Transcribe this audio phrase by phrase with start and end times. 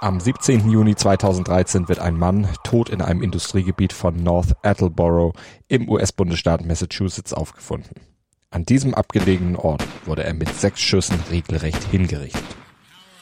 [0.00, 0.68] Am 17.
[0.68, 5.32] Juni 2013 wird ein Mann tot in einem Industriegebiet von North Attleboro
[5.68, 8.02] im US-Bundesstaat Massachusetts aufgefunden.
[8.50, 12.44] An diesem abgelegenen Ort wurde er mit sechs Schüssen regelrecht hingerichtet.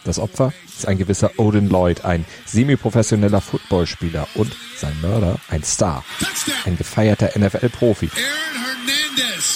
[0.05, 6.05] Das Opfer ist ein gewisser Odin Lloyd, ein semi-professioneller Footballspieler und sein Mörder ein Star,
[6.65, 8.11] ein gefeierter NFL-Profi.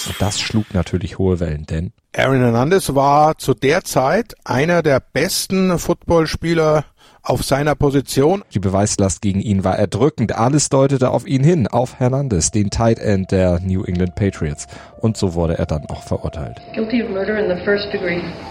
[0.09, 5.01] Und das schlug natürlich hohe Wellen, denn Aaron Hernandez war zu der Zeit einer der
[5.01, 6.85] besten Footballspieler
[7.23, 8.43] auf seiner Position.
[8.55, 10.33] Die Beweislast gegen ihn war erdrückend.
[10.33, 14.67] Alles deutete auf ihn hin, auf Hernandez, den Tight End der New England Patriots.
[15.01, 16.61] Und so wurde er dann auch verurteilt.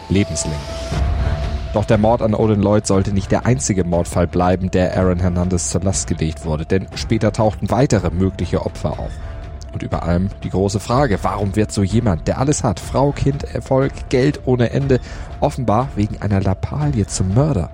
[0.09, 0.59] Lebenslänglich.
[1.73, 5.69] Doch der Mord an Odin Lloyd sollte nicht der einzige Mordfall bleiben, der Aaron Hernandez
[5.71, 9.11] zur Last gelegt wurde, denn später tauchten weitere mögliche Opfer auf.
[9.75, 13.43] Und über allem die große Frage, warum wird so jemand, der alles hat, Frau, Kind,
[13.43, 15.01] Erfolg, Geld ohne Ende,
[15.41, 17.69] offenbar wegen einer Lappalie zum Mörder?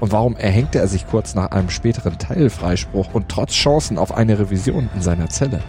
[0.00, 4.36] Und warum erhängte er sich kurz nach einem späteren Teilfreispruch und trotz Chancen auf eine
[4.36, 5.60] Revision in seiner Zelle?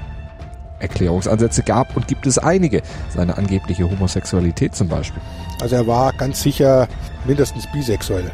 [0.80, 2.82] Erklärungsansätze gab und gibt es einige,
[3.16, 5.22] seine angebliche Homosexualität zum Beispiel.
[5.62, 6.88] Also er war ganz sicher
[7.26, 8.32] mindestens bisexuell.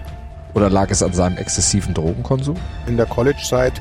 [0.54, 2.56] Oder lag es an seinem exzessiven Drogenkonsum?
[2.88, 3.74] In der College-Zeit,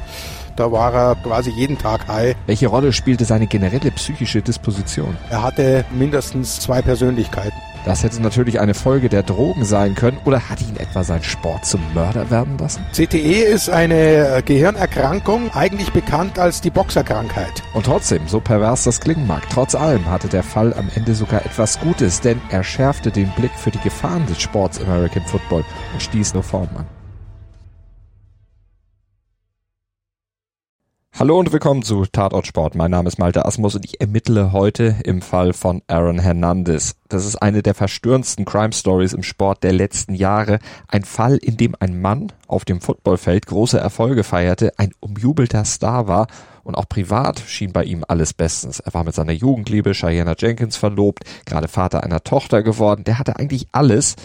[0.56, 2.36] da war er quasi jeden Tag high.
[2.46, 5.16] Welche Rolle spielte seine generelle psychische Disposition?
[5.30, 7.56] Er hatte mindestens zwei Persönlichkeiten.
[7.84, 11.64] Das hätte natürlich eine Folge der Drogen sein können oder hat ihn etwa sein Sport
[11.64, 12.84] zum Mörder werden lassen?
[12.92, 17.62] CTE ist eine Gehirnerkrankung, eigentlich bekannt als die Boxerkrankheit.
[17.72, 21.44] Und trotzdem, so pervers das klingen mag, trotz allem hatte der Fall am Ende sogar
[21.46, 26.02] etwas Gutes, denn er schärfte den Blick für die Gefahren des Sports American Football und
[26.02, 26.99] stieß Reformen an.
[31.18, 32.74] Hallo und willkommen zu Tatort Sport.
[32.74, 36.94] Mein Name ist Malte Asmus und ich ermittle heute im Fall von Aaron Hernandez.
[37.08, 40.60] Das ist eine der verstörendsten Crime Stories im Sport der letzten Jahre.
[40.88, 46.08] Ein Fall, in dem ein Mann auf dem Footballfeld große Erfolge feierte, ein umjubelter Star
[46.08, 46.26] war
[46.64, 48.80] und auch privat schien bei ihm alles bestens.
[48.80, 53.04] Er war mit seiner Jugendliebe Cheyenne Jenkins verlobt, gerade Vater einer Tochter geworden.
[53.04, 54.16] Der hatte eigentlich alles,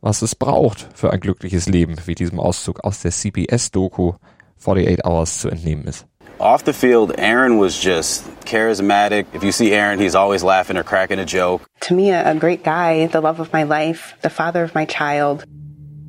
[0.00, 4.14] was es braucht für ein glückliches Leben, wie diesem Auszug aus der CBS-Doku
[4.58, 6.06] 48 Hours zu entnehmen ist.
[6.42, 9.26] Off the field, Aaron was just charismatic.
[9.32, 11.62] If you see Aaron, he's always laughing or cracking a joke.
[11.82, 15.44] To me, a great guy, the love of my life, the father of my child.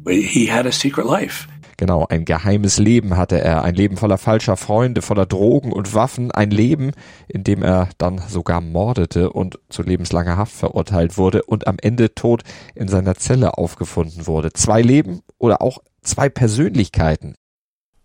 [0.07, 1.47] He had a secret life.
[1.77, 6.31] Genau, ein geheimes Leben hatte er, ein Leben voller falscher Freunde, voller Drogen und Waffen,
[6.31, 6.93] ein Leben,
[7.27, 12.15] in dem er dann sogar mordete und zu lebenslanger Haft verurteilt wurde und am Ende
[12.15, 12.41] tot
[12.73, 14.51] in seiner Zelle aufgefunden wurde.
[14.51, 17.35] Zwei Leben oder auch zwei Persönlichkeiten.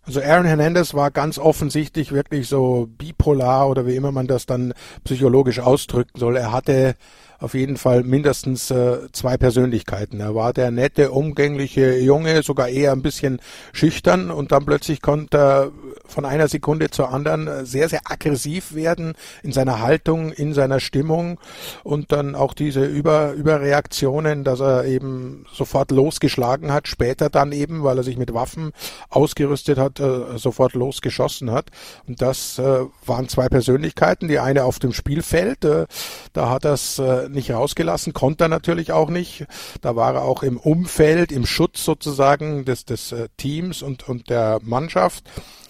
[0.08, 4.72] Also Aaron Hernandez war ganz offensichtlich wirklich so bipolar oder wie immer man das dann
[5.04, 6.38] psychologisch ausdrücken soll.
[6.38, 6.94] Er hatte
[7.38, 10.20] auf jeden Fall mindestens äh, zwei Persönlichkeiten.
[10.20, 13.40] Er war der nette, umgängliche Junge, sogar eher ein bisschen
[13.72, 15.72] schüchtern und dann plötzlich konnte er
[16.06, 19.12] von einer Sekunde zur anderen sehr, sehr aggressiv werden
[19.42, 21.38] in seiner Haltung, in seiner Stimmung
[21.84, 27.84] und dann auch diese Über Überreaktionen, dass er eben sofort losgeschlagen hat, später dann eben,
[27.84, 28.72] weil er sich mit Waffen
[29.10, 31.66] ausgerüstet hat, äh, sofort losgeschossen hat.
[32.06, 35.86] Und das äh, waren zwei Persönlichkeiten, die eine auf dem Spielfeld, äh,
[36.32, 39.46] da hat es äh, nicht rausgelassen, konnte er natürlich auch nicht.
[39.80, 44.30] Da war er auch im Umfeld, im Schutz sozusagen des, des äh, Teams und, und
[44.30, 45.24] der Mannschaft.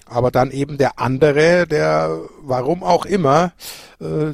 [0.07, 3.53] Aber dann eben der andere, der, warum auch immer,
[4.01, 4.33] äh,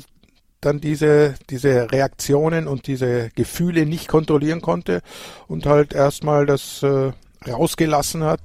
[0.60, 5.02] dann diese, diese Reaktionen und diese Gefühle nicht kontrollieren konnte
[5.46, 7.12] und halt erstmal das äh,
[7.46, 8.41] rausgelassen hat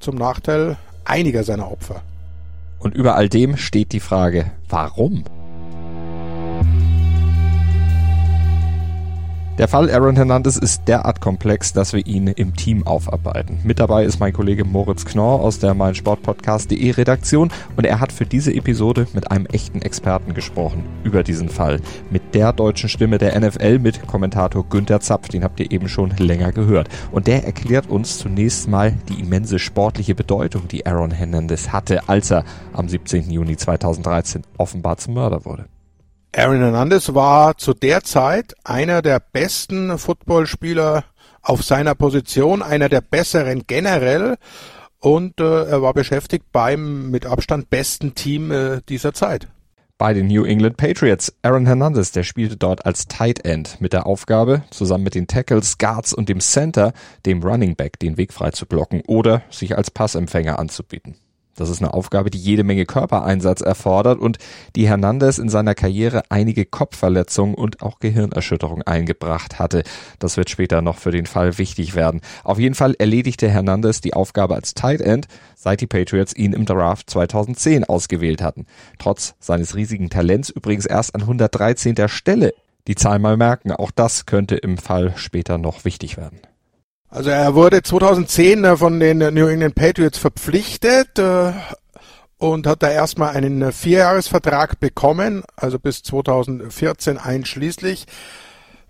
[0.00, 2.02] zum Nachteil einiger seiner Opfer.
[2.78, 5.24] Und über all dem steht die Frage, warum?
[9.60, 13.60] Der Fall Aaron Hernandez ist derart komplex, dass wir ihn im Team aufarbeiten.
[13.62, 18.24] Mit dabei ist mein Kollege Moritz Knorr aus der meinsportpodcast.de Redaktion und er hat für
[18.24, 21.82] diese Episode mit einem echten Experten gesprochen über diesen Fall.
[22.10, 26.16] Mit der deutschen Stimme der NFL mit Kommentator Günther Zapf, den habt ihr eben schon
[26.16, 26.88] länger gehört.
[27.12, 32.30] Und der erklärt uns zunächst mal die immense sportliche Bedeutung, die Aaron Hernandez hatte, als
[32.30, 33.30] er am 17.
[33.30, 35.66] Juni 2013 offenbar zum Mörder wurde.
[36.36, 41.04] Aaron Hernandez war zu der Zeit einer der besten Footballspieler
[41.42, 44.36] auf seiner Position, einer der besseren generell
[45.00, 49.48] und äh, er war beschäftigt beim mit Abstand besten Team äh, dieser Zeit.
[49.98, 51.34] Bei den New England Patriots.
[51.42, 55.78] Aaron Hernandez, der spielte dort als Tight End mit der Aufgabe, zusammen mit den Tackles,
[55.78, 56.92] Guards und dem Center,
[57.26, 61.16] dem Running Back den Weg frei zu blocken oder sich als Passempfänger anzubieten.
[61.60, 64.38] Das ist eine Aufgabe, die jede Menge Körpereinsatz erfordert und
[64.76, 69.82] die Hernandez in seiner Karriere einige Kopfverletzungen und auch Gehirnerschütterung eingebracht hatte.
[70.18, 72.22] Das wird später noch für den Fall wichtig werden.
[72.44, 76.64] Auf jeden Fall erledigte Hernandez die Aufgabe als Tight End, seit die Patriots ihn im
[76.64, 78.64] Draft 2010 ausgewählt hatten.
[78.98, 82.08] Trotz seines riesigen Talents übrigens erst an 113.
[82.08, 82.54] Stelle.
[82.86, 86.40] Die Zahl mal merken, auch das könnte im Fall später noch wichtig werden.
[87.12, 91.52] Also er wurde 2010 äh, von den New England Patriots verpflichtet äh,
[92.38, 98.06] und hat da erstmal einen äh, Vierjahresvertrag bekommen, also bis 2014 einschließlich.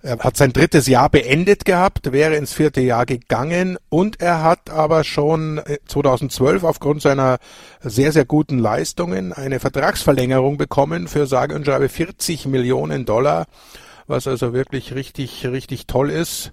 [0.03, 4.69] Er hat sein drittes Jahr beendet gehabt, wäre ins vierte Jahr gegangen und er hat
[4.69, 7.39] aber schon 2012 aufgrund seiner
[7.83, 13.47] sehr, sehr guten Leistungen eine Vertragsverlängerung bekommen für sage und schreibe 40 Millionen Dollar,
[14.07, 16.53] was also wirklich richtig, richtig toll ist.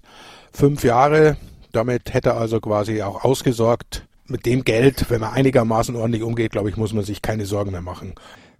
[0.52, 1.38] Fünf Jahre,
[1.78, 4.04] damit hätte also quasi auch ausgesorgt.
[4.26, 7.70] Mit dem Geld, wenn man einigermaßen ordentlich umgeht, glaube ich, muss man sich keine Sorgen
[7.70, 8.14] mehr machen.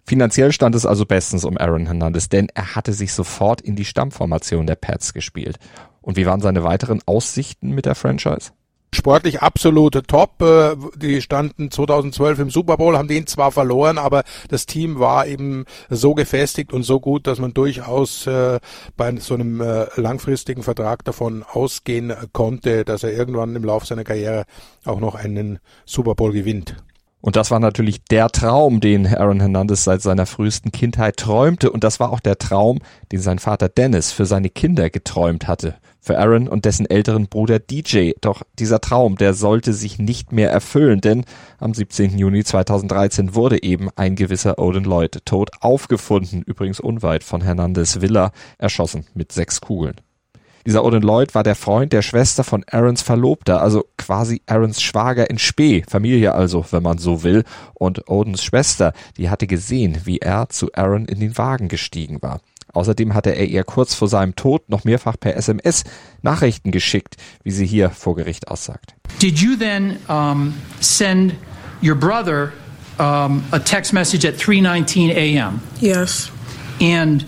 [0.07, 3.85] Finanziell stand es also bestens um Aaron Hernandez, denn er hatte sich sofort in die
[3.85, 5.59] Stammformation der Pats gespielt.
[6.01, 8.53] Und wie waren seine weiteren Aussichten mit der Franchise?
[8.95, 10.41] Sportlich absolute Top.
[10.43, 15.27] Äh, die standen 2012 im Super Bowl, haben den zwar verloren, aber das Team war
[15.27, 18.61] eben so gefestigt und so gut, dass man durchaus äh,
[18.97, 24.05] bei so einem äh, langfristigen Vertrag davon ausgehen konnte, dass er irgendwann im Laufe seiner
[24.05, 24.45] Karriere
[24.85, 26.77] auch noch einen Super Bowl gewinnt.
[27.21, 31.73] Und das war natürlich der Traum, den Aaron Hernandez seit seiner frühesten Kindheit träumte.
[31.73, 32.79] Und das war auch der Traum,
[33.11, 35.75] den sein Vater Dennis für seine Kinder geträumt hatte.
[36.09, 38.13] Für Aaron und dessen älteren Bruder DJ.
[38.23, 41.27] Doch dieser Traum, der sollte sich nicht mehr erfüllen, denn
[41.59, 42.17] am 17.
[42.17, 48.33] Juni 2013 wurde eben ein gewisser Odin Lloyd tot aufgefunden, übrigens unweit von Hernandez Villa,
[48.57, 49.97] erschossen mit sechs Kugeln.
[50.65, 55.29] Dieser Odin Lloyd war der Freund der Schwester von Aarons Verlobter, also quasi Aarons Schwager
[55.29, 57.45] in Spee, Familie also, wenn man so will.
[57.75, 62.41] Und Odins Schwester, die hatte gesehen, wie er zu Aaron in den Wagen gestiegen war.
[62.79, 65.83] Außerdem hatte er ihr kurz vor seinem Tod noch mehrfach per SMS
[66.23, 68.95] Nachrichten geschickt, wie sie hier vor Gericht aussagt.
[69.21, 71.35] Did you then um, send
[71.83, 72.53] your brother
[73.01, 75.61] um, a text message at 3:19 a.m.?
[75.81, 76.31] Yes.
[76.81, 77.25] And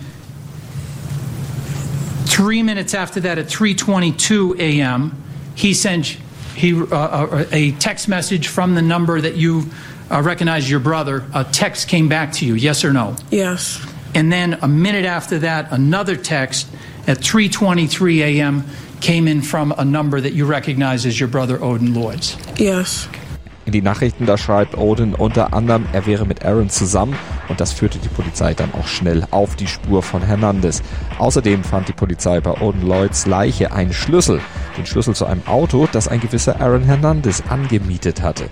[2.31, 5.11] Three minutes after that, at 3:22 a.m.,
[5.53, 6.17] he sent
[6.55, 9.69] he uh, uh, a text message from the number that you
[10.09, 11.25] uh, recognize your brother.
[11.33, 13.17] A text came back to you, yes or no?
[13.31, 13.85] Yes.
[14.13, 16.67] And then a minute after that, another text
[17.07, 18.63] at 3:23 a.m.
[18.99, 22.37] came in from a number that you recognize as your brother Odin Lloyd's.
[22.57, 23.07] Yes.
[23.65, 27.15] In die Nachrichten, da schreibt Odin unter anderem, er wäre mit Aaron zusammen
[27.47, 30.81] und das führte die Polizei dann auch schnell auf die Spur von Hernandez.
[31.19, 34.41] Außerdem fand die Polizei bei Odin Lloyds Leiche einen Schlüssel,
[34.77, 38.49] den Schlüssel zu einem Auto, das ein gewisser Aaron Hernandez angemietet hatte.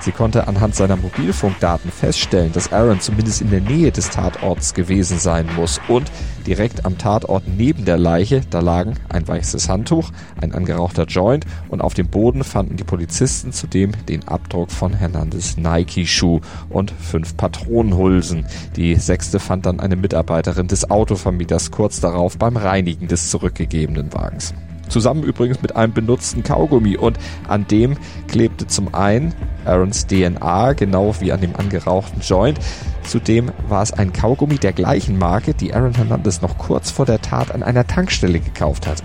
[0.00, 5.18] Sie konnte anhand seiner Mobilfunkdaten feststellen, dass Aaron zumindest in der Nähe des Tatorts gewesen
[5.18, 6.10] sein muss und
[6.46, 10.10] direkt am Tatort neben der Leiche, da lagen ein weißes Handtuch,
[10.40, 15.56] ein angerauchter Joint und auf dem Boden fanden die Polizisten zudem den Abdruck von Hernandez
[15.56, 18.46] Nike-Schuh und fünf Patronenhülsen.
[18.76, 24.54] Die sechste fand dann eine Mitarbeiterin des Autovermieters kurz darauf beim Reinigen des zurückgegebenen Wagens.
[24.88, 27.18] Zusammen übrigens mit einem benutzten Kaugummi und
[27.48, 27.96] an dem
[28.28, 29.34] klebte zum einen
[29.64, 32.58] Aarons DNA, genau wie an dem angerauchten Joint.
[33.02, 37.20] Zudem war es ein Kaugummi der gleichen Marke, die Aaron Hernandez noch kurz vor der
[37.20, 39.02] Tat an einer Tankstelle gekauft hat.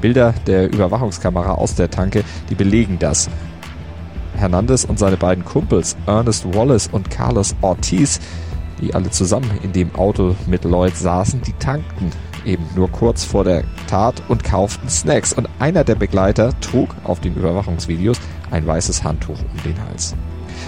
[0.00, 3.28] Bilder der Überwachungskamera aus der Tanke, die belegen das.
[4.36, 8.20] Hernandez und seine beiden Kumpels Ernest Wallace und Carlos Ortiz,
[8.80, 12.12] die alle zusammen in dem Auto mit Lloyd saßen, die tankten
[12.48, 15.32] eben nur kurz vor der Tat und kauften Snacks.
[15.32, 18.18] Und einer der Begleiter trug auf den Überwachungsvideos
[18.50, 20.16] ein weißes Handtuch um den Hals.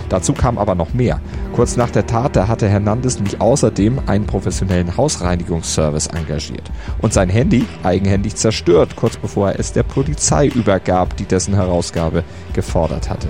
[0.08, 1.20] Dazu kam aber noch mehr.
[1.54, 6.70] Kurz nach der Tat, da hatte Hernandez nämlich außerdem einen professionellen Hausreinigungsservice engagiert
[7.00, 12.24] und sein Handy eigenhändig zerstört, kurz bevor er es der Polizei übergab, die dessen Herausgabe
[12.52, 13.28] gefordert hatte.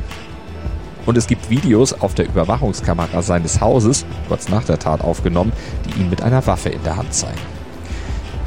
[1.07, 5.53] Und es gibt Videos auf der Überwachungskamera seines Hauses, kurz nach der Tat aufgenommen,
[5.87, 7.60] die ihn mit einer Waffe in der Hand zeigen.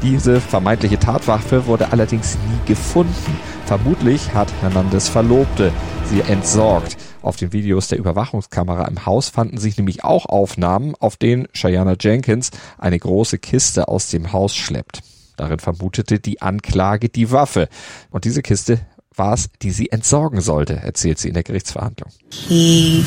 [0.04, 3.38] Diese vermeintliche Tatwaffe wurde allerdings nie gefunden.
[3.64, 5.72] Vermutlich hat Hernandez Verlobte
[6.10, 6.98] sie entsorgt.
[7.22, 11.96] Auf den Videos der Überwachungskamera im Haus fanden sich nämlich auch Aufnahmen, auf denen Cheyenne
[11.98, 15.00] Jenkins eine große Kiste aus dem Haus schleppt.
[15.38, 17.68] Darin vermutete die Anklage die Waffe.
[18.10, 18.80] Und diese Kiste
[19.16, 22.10] war es, die sie entsorgen sollte, erzählt sie in der Gerichtsverhandlung.
[22.28, 23.06] He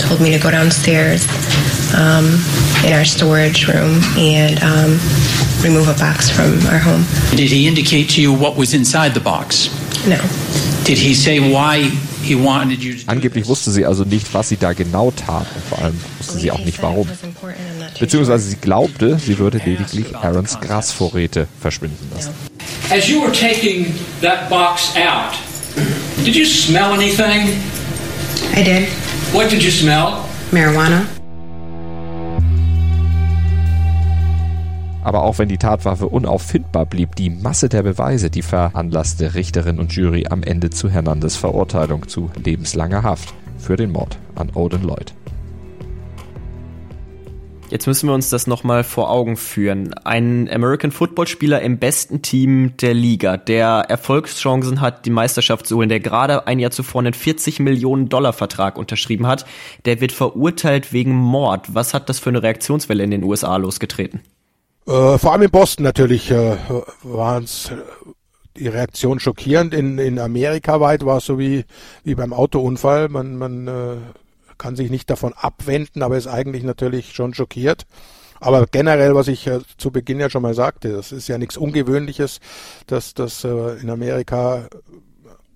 [0.00, 1.26] told me to go downstairs
[1.92, 2.42] um,
[2.82, 4.98] in our storage room and um,
[5.64, 7.04] remove a box from our home.
[7.36, 9.68] Did he indicate to you what was inside the box?
[10.06, 10.20] No.
[10.84, 11.90] Did he say why
[13.06, 16.50] Angeblich wusste sie also nicht, was sie da genau tat und vor allem wusste sie
[16.50, 17.06] auch nicht warum.
[18.00, 22.30] Beziehungsweise sie glaubte, sie würde lediglich Aarons Grasvorräte verschwinden lassen.
[22.90, 25.34] As you were taking that box out,
[26.24, 27.60] did you smell anything?
[28.56, 28.88] I did.
[29.34, 30.24] What did you smell?
[30.50, 31.04] Marijuana.
[35.04, 39.92] Aber auch wenn die Tatwaffe unauffindbar blieb, die Masse der Beweise, die veranlasste Richterin und
[39.92, 45.14] Jury am Ende zu Hernandez Verurteilung zu lebenslanger Haft für den Mord an Odin Lloyd.
[47.70, 49.94] Jetzt müssen wir uns das nochmal vor Augen führen.
[50.04, 55.76] Ein American Football Spieler im besten Team der Liga, der Erfolgschancen hat, die Meisterschaft zu
[55.76, 59.44] holen, der gerade ein Jahr zuvor einen 40 Millionen Dollar Vertrag unterschrieben hat,
[59.86, 61.74] der wird verurteilt wegen Mord.
[61.74, 64.20] Was hat das für eine Reaktionswelle in den USA losgetreten?
[64.86, 66.56] Äh, vor allem in Boston natürlich äh,
[67.02, 67.76] waren es äh,
[68.56, 69.74] die Reaktion schockierend.
[69.74, 71.64] In, in Amerika weit war es so wie,
[72.04, 73.08] wie beim Autounfall.
[73.08, 73.96] Man, man äh,
[74.58, 77.86] kann sich nicht davon abwenden, aber ist eigentlich natürlich schon schockiert.
[78.40, 81.56] Aber generell, was ich äh, zu Beginn ja schon mal sagte, das ist ja nichts
[81.56, 82.40] Ungewöhnliches,
[82.86, 84.68] dass das äh, in Amerika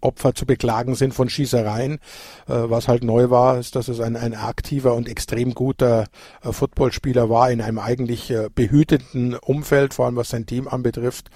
[0.00, 1.95] Opfer zu beklagen sind von Schießereien.
[1.95, 1.99] Äh,
[2.47, 6.07] was halt neu war, ist, dass es ein, ein aktiver und extrem guter
[6.43, 11.31] äh, Footballspieler war in einem eigentlich äh, behüteten Umfeld, vor allem was sein Team anbetrifft.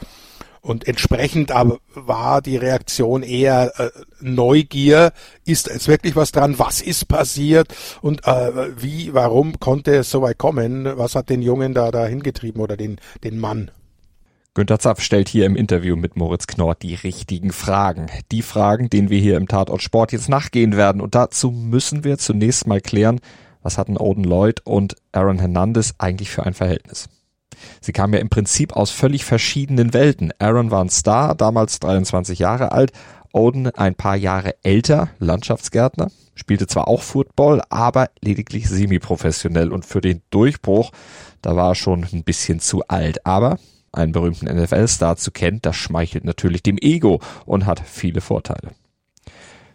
[0.63, 3.91] Und entsprechend aber war die Reaktion eher äh,
[4.21, 5.13] Neugier.
[5.45, 6.61] Ist es wirklich was dran?
[6.61, 7.75] Was ist passiert?
[8.01, 10.89] Und äh, wie, warum konnte es so weit kommen?
[10.97, 13.73] Was hat den Jungen da, da hingetrieben oder den, den Mann?
[14.55, 18.09] Günter Zapf stellt hier im Interview mit Moritz Knorr die richtigen Fragen.
[18.33, 21.01] Die Fragen, denen wir hier im Tatort Sport jetzt nachgehen werden.
[21.01, 23.21] Und dazu müssen wir zunächst mal klären,
[23.63, 27.09] was hatten Odin Lloyd und Aaron Hernandez eigentlich für ein Verhältnis?
[27.81, 30.35] Sie kamen ja im Prinzip aus völlig verschiedenen Welten.
[30.39, 32.93] Aaron war ein Star, damals 23 Jahre alt.
[33.33, 40.03] Odin ein paar Jahre älter, Landschaftsgärtner, spielte zwar auch Football, aber lediglich semi-professionell und für
[40.03, 40.91] den Durchbruch,
[41.41, 43.25] da war er schon ein bisschen zu alt.
[43.25, 43.57] Aber
[43.93, 48.71] einen berühmten NFL-Star zu kennen, das schmeichelt natürlich dem Ego und hat viele Vorteile.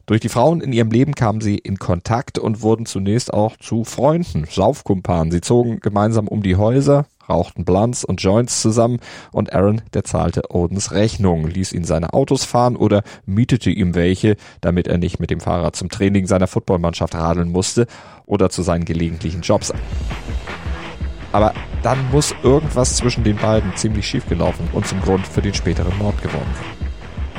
[0.07, 3.83] Durch die Frauen in ihrem Leben kamen sie in Kontakt und wurden zunächst auch zu
[3.83, 5.31] Freunden, Saufkumpanen.
[5.31, 8.99] Sie zogen gemeinsam um die Häuser, rauchten Blunts und Joints zusammen
[9.33, 14.37] und Aaron, der zahlte Odens Rechnung, ließ ihn seine Autos fahren oder mietete ihm welche,
[14.61, 17.85] damit er nicht mit dem Fahrrad zum Training seiner Footballmannschaft radeln musste
[18.25, 19.73] oder zu seinen gelegentlichen Jobs.
[21.31, 21.53] Aber
[21.83, 25.97] dann muss irgendwas zwischen den beiden ziemlich schief gelaufen und zum Grund für den späteren
[25.97, 26.53] Mord geworden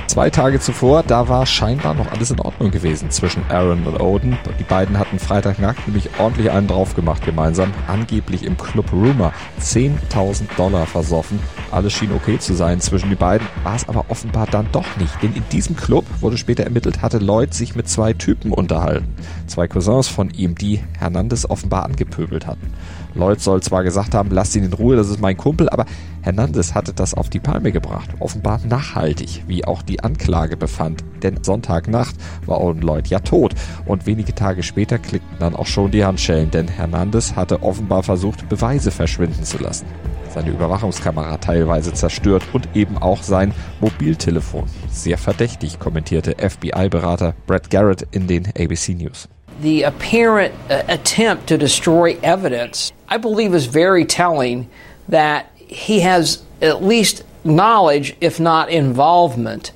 [0.09, 4.39] Zwei Tage zuvor, da war scheinbar noch alles in Ordnung gewesen zwischen Aaron und Odin.
[4.59, 7.75] Die beiden hatten Freitagnacht nämlich ordentlich einen drauf gemacht gemeinsam.
[7.87, 11.39] Angeblich im Club Rumor 10.000 Dollar versoffen.
[11.71, 15.23] Alles schien okay zu sein zwischen die beiden, war es aber offenbar dann doch nicht.
[15.23, 19.15] Denn in diesem Club, wurde später ermittelt, hatte Lloyd sich mit zwei Typen unterhalten.
[19.47, 22.73] Zwei Cousins von ihm, die Hernandez offenbar angepöbelt hatten.
[23.19, 25.85] Lloyd soll zwar gesagt haben, lasst ihn in Ruhe, das ist mein Kumpel, aber
[26.23, 28.11] Hernandez hatte das auf die Palme gebracht.
[28.21, 31.05] Offenbar nachhaltig, wie auch die Anklage befand.
[31.23, 32.15] Denn Sonntagnacht
[32.47, 33.55] war Owen Lloyd ja tot.
[33.87, 38.49] Und wenige Tage später klickten dann auch schon die Handschellen, denn Hernandez hatte offenbar versucht,
[38.49, 39.87] Beweise verschwinden zu lassen.
[40.33, 44.67] Seine Überwachungskamera teilweise zerstört und eben auch sein Mobiltelefon.
[44.91, 49.29] Sehr verdächtig, kommentierte FBI-Berater Brad Garrett in den ABC News.
[49.61, 54.69] The apparent uh, attempt to destroy evidence, I believe is very telling
[55.09, 59.73] that he has at least knowledge, if not involvement,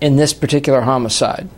[0.00, 1.48] in this particular homicide.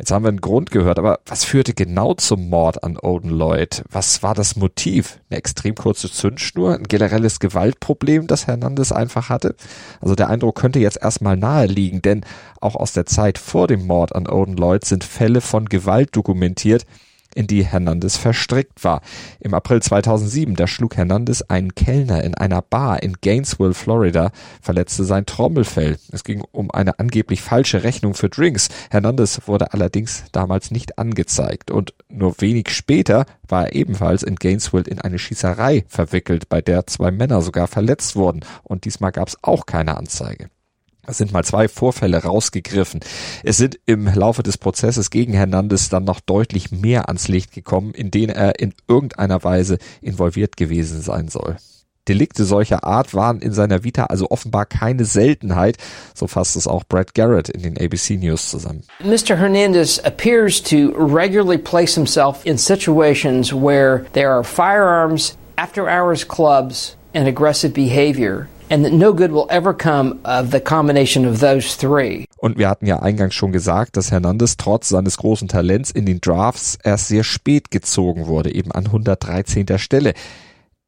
[0.00, 3.84] Jetzt haben wir einen Grund gehört, aber was führte genau zum Mord an Odin Lloyd?
[3.90, 5.18] Was war das Motiv?
[5.28, 6.74] Eine extrem kurze Zündschnur?
[6.74, 9.56] Ein generelles Gewaltproblem, das Hernandez einfach hatte?
[10.00, 12.24] Also der Eindruck könnte jetzt erstmal nahe liegen, denn
[12.62, 16.86] auch aus der Zeit vor dem Mord an Odin Lloyd sind Fälle von Gewalt dokumentiert,
[17.34, 19.00] in die Hernandez verstrickt war.
[19.40, 25.04] Im April 2007, da schlug Hernandez einen Kellner in einer Bar in Gainesville, Florida, verletzte
[25.04, 25.98] sein Trommelfell.
[26.12, 28.68] Es ging um eine angeblich falsche Rechnung für Drinks.
[28.90, 34.84] Hernandez wurde allerdings damals nicht angezeigt und nur wenig später war er ebenfalls in Gainesville
[34.84, 39.38] in eine Schießerei verwickelt, bei der zwei Männer sogar verletzt wurden und diesmal gab es
[39.42, 40.50] auch keine Anzeige.
[41.12, 43.00] Sind mal zwei Vorfälle rausgegriffen.
[43.44, 47.92] Es sind im Laufe des Prozesses gegen Hernandez dann noch deutlich mehr ans Licht gekommen,
[47.92, 51.56] in denen er in irgendeiner Weise involviert gewesen sein soll.
[52.08, 55.76] Delikte solcher Art waren in seiner Vita also offenbar keine Seltenheit,
[56.14, 58.82] so fasst es auch Brad Garrett in den ABC News zusammen.
[59.04, 59.36] Mr.
[59.36, 66.96] Hernandez appears to regularly place himself in situations where there are firearms, after hours clubs,
[67.14, 68.48] and aggressive behavior.
[68.70, 72.26] And that no good will ever come of the combination of those three.
[72.38, 76.20] Und wir hatten ja eingangs schon gesagt, dass Hernandez trotz seines großen Talents in den
[76.20, 79.66] Drafts erst sehr spät gezogen wurde, eben an 113.
[79.78, 80.14] Stelle.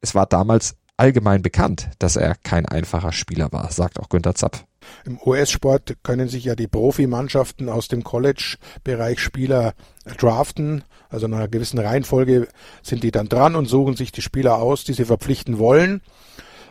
[0.01, 4.63] Es war damals allgemein bekannt, dass er kein einfacher Spieler war, sagt auch Günter Zapf.
[5.05, 9.73] Im US-Sport können sich ja die Profimannschaften aus dem College-Bereich Spieler
[10.17, 10.83] draften.
[11.09, 12.47] Also in einer gewissen Reihenfolge
[12.81, 16.01] sind die dann dran und suchen sich die Spieler aus, die sie verpflichten wollen.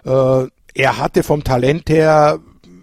[0.04, 2.38] Äh, er hatte vom Talent her,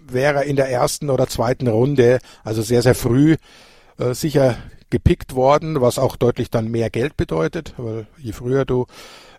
[0.06, 3.36] wäre in der ersten oder zweiten Runde, also sehr, sehr früh,
[3.98, 4.56] äh, sicher
[4.90, 8.86] gepickt worden, was auch deutlich dann mehr Geld bedeutet, weil je früher du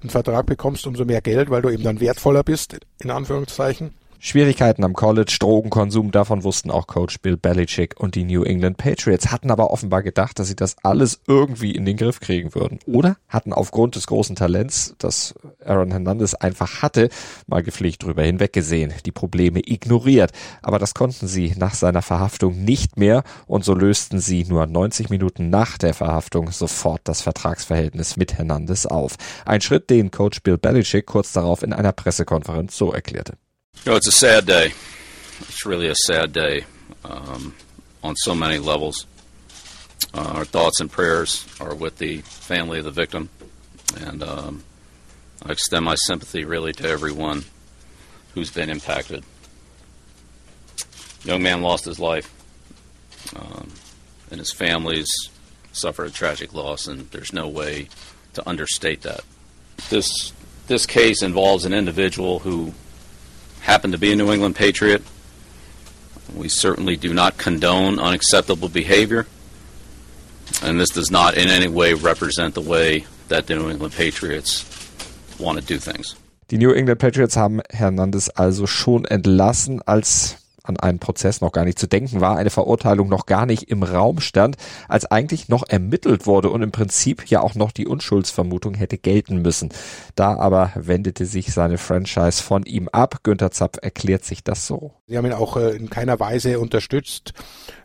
[0.02, 3.94] einen Vertrag bekommst, umso mehr Geld, weil du eben dann wertvoller bist, in Anführungszeichen.
[4.24, 9.32] Schwierigkeiten am College, Drogenkonsum, davon wussten auch Coach Bill Belichick und die New England Patriots,
[9.32, 12.78] hatten aber offenbar gedacht, dass sie das alles irgendwie in den Griff kriegen würden.
[12.86, 15.34] Oder hatten aufgrund des großen Talents, das
[15.66, 17.10] Aaron Hernandez einfach hatte,
[17.48, 20.34] mal gepflegt drüber hinweggesehen, die Probleme ignoriert.
[20.62, 25.10] Aber das konnten sie nach seiner Verhaftung nicht mehr und so lösten sie nur 90
[25.10, 29.16] Minuten nach der Verhaftung sofort das Vertragsverhältnis mit Hernandez auf.
[29.48, 33.34] Ein Schritt, den Coach Bill Belichick kurz darauf in einer Pressekonferenz so erklärte.
[33.84, 34.74] You know, it's a sad day.
[35.40, 36.66] It's really a sad day
[37.04, 37.56] um,
[38.04, 39.08] on so many levels.
[40.14, 43.30] Uh, our thoughts and prayers are with the family of the victim,
[44.00, 44.64] and um,
[45.44, 47.44] I extend my sympathy really to everyone
[48.36, 49.24] who's been impacted.
[51.24, 52.32] young man lost his life,
[53.36, 53.72] um,
[54.30, 55.10] and his families
[55.72, 57.88] suffered a tragic loss, and there's no way
[58.34, 59.22] to understate that.
[59.90, 60.34] This
[60.68, 62.76] this case involves an individual who
[63.62, 65.04] happen to be a New England Patriot.
[66.36, 69.28] We certainly do not condone unacceptable behavior,
[70.62, 74.66] and this does not in any way represent the way that the New England Patriots
[75.40, 76.16] want to do things.
[76.50, 81.66] Die New England Patriots haben Hernandez also schon entlassen, als an einen Prozess noch gar
[81.66, 85.68] nicht zu denken war, eine Verurteilung noch gar nicht im Raum stand, als eigentlich noch
[85.68, 89.70] ermittelt wurde und im Prinzip ja auch noch die Unschuldsvermutung hätte gelten müssen.
[90.16, 93.24] Da aber wendete sich seine Franchise von ihm ab.
[93.24, 94.94] Günther Zapf erklärt sich das so.
[95.08, 97.34] Sie haben ihn auch äh, in keiner Weise unterstützt,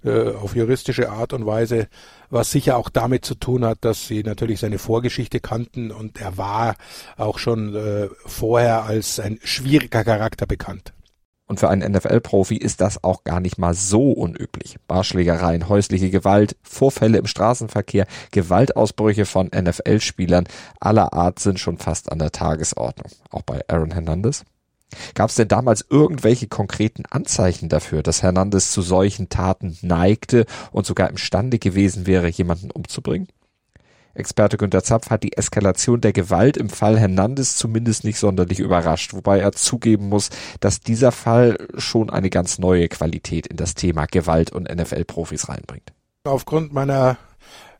[0.04, 1.88] äh, auf juristische Art und Weise,
[2.30, 6.36] was sicher auch damit zu tun hat, dass sie natürlich seine Vorgeschichte kannten und er
[6.36, 6.76] war
[7.16, 10.92] auch schon äh, vorher als ein schwieriger Charakter bekannt.
[11.46, 14.76] Und für einen NFL-Profi ist das auch gar nicht mal so unüblich.
[14.88, 20.48] Barschlägereien, häusliche Gewalt, Vorfälle im Straßenverkehr, Gewaltausbrüche von NFL-Spielern
[20.80, 23.12] aller Art sind schon fast an der Tagesordnung.
[23.30, 24.44] Auch bei Aaron Hernandez.
[25.14, 30.86] Gab es denn damals irgendwelche konkreten Anzeichen dafür, dass Hernandez zu solchen Taten neigte und
[30.86, 33.28] sogar imstande gewesen wäre, jemanden umzubringen?
[34.16, 39.14] Experte Günter Zapf hat die Eskalation der Gewalt im Fall Hernandez zumindest nicht sonderlich überrascht,
[39.14, 44.06] wobei er zugeben muss, dass dieser Fall schon eine ganz neue Qualität in das Thema
[44.06, 45.92] Gewalt und NFL-Profis reinbringt.
[46.24, 47.18] Aufgrund meiner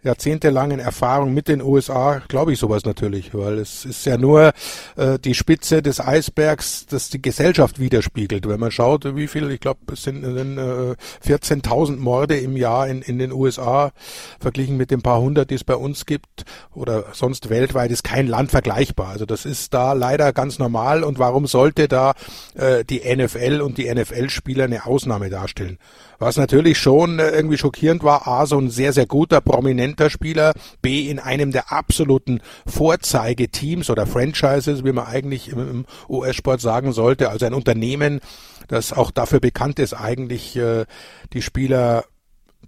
[0.07, 4.53] jahrzehntelangen Erfahrung mit den USA glaube ich sowas natürlich, weil es ist ja nur
[4.97, 8.49] äh, die Spitze des Eisbergs, das die Gesellschaft widerspiegelt.
[8.49, 10.95] Wenn man schaut, wie viel, ich glaube, es sind äh,
[11.27, 13.93] 14.000 Morde im Jahr in, in den USA
[14.41, 18.27] verglichen mit den paar hundert, die es bei uns gibt oder sonst weltweit ist kein
[18.27, 19.09] Land vergleichbar.
[19.09, 22.15] Also das ist da leider ganz normal und warum sollte da
[22.55, 25.79] äh, die NFL und die NFL-Spieler eine Ausnahme darstellen?
[26.19, 30.53] Was natürlich schon äh, irgendwie schockierend war, A, so ein sehr, sehr guter, prominenter Spieler,
[30.83, 37.31] B, in einem der absoluten Vorzeigeteams oder Franchises, wie man eigentlich im US-Sport sagen sollte,
[37.31, 38.21] also ein Unternehmen,
[38.69, 40.87] das auch dafür bekannt ist, eigentlich äh,
[41.33, 42.05] die Spieler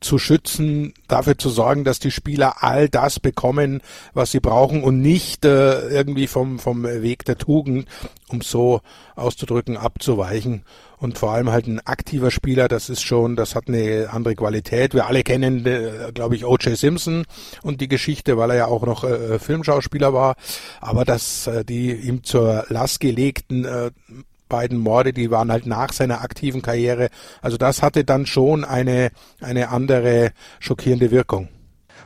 [0.00, 3.80] zu schützen, dafür zu sorgen, dass die Spieler all das bekommen,
[4.14, 7.88] was sie brauchen und nicht äh, irgendwie vom, vom Weg der Tugend,
[8.28, 8.80] um so
[9.16, 10.64] auszudrücken, abzuweichen.
[10.98, 14.94] Und vor allem halt ein aktiver Spieler, das ist schon, das hat eine andere Qualität.
[14.94, 16.76] Wir alle kennen, äh, glaube ich, O.J.
[16.76, 17.24] Simpson
[17.62, 20.34] und die Geschichte, weil er ja auch noch äh, Filmschauspieler war.
[20.80, 23.90] Aber dass äh, die ihm zur Last gelegten äh,
[24.48, 27.10] beiden Morde, die waren halt nach seiner aktiven Karriere.
[27.42, 31.48] Also das hatte dann schon eine, eine andere schockierende Wirkung.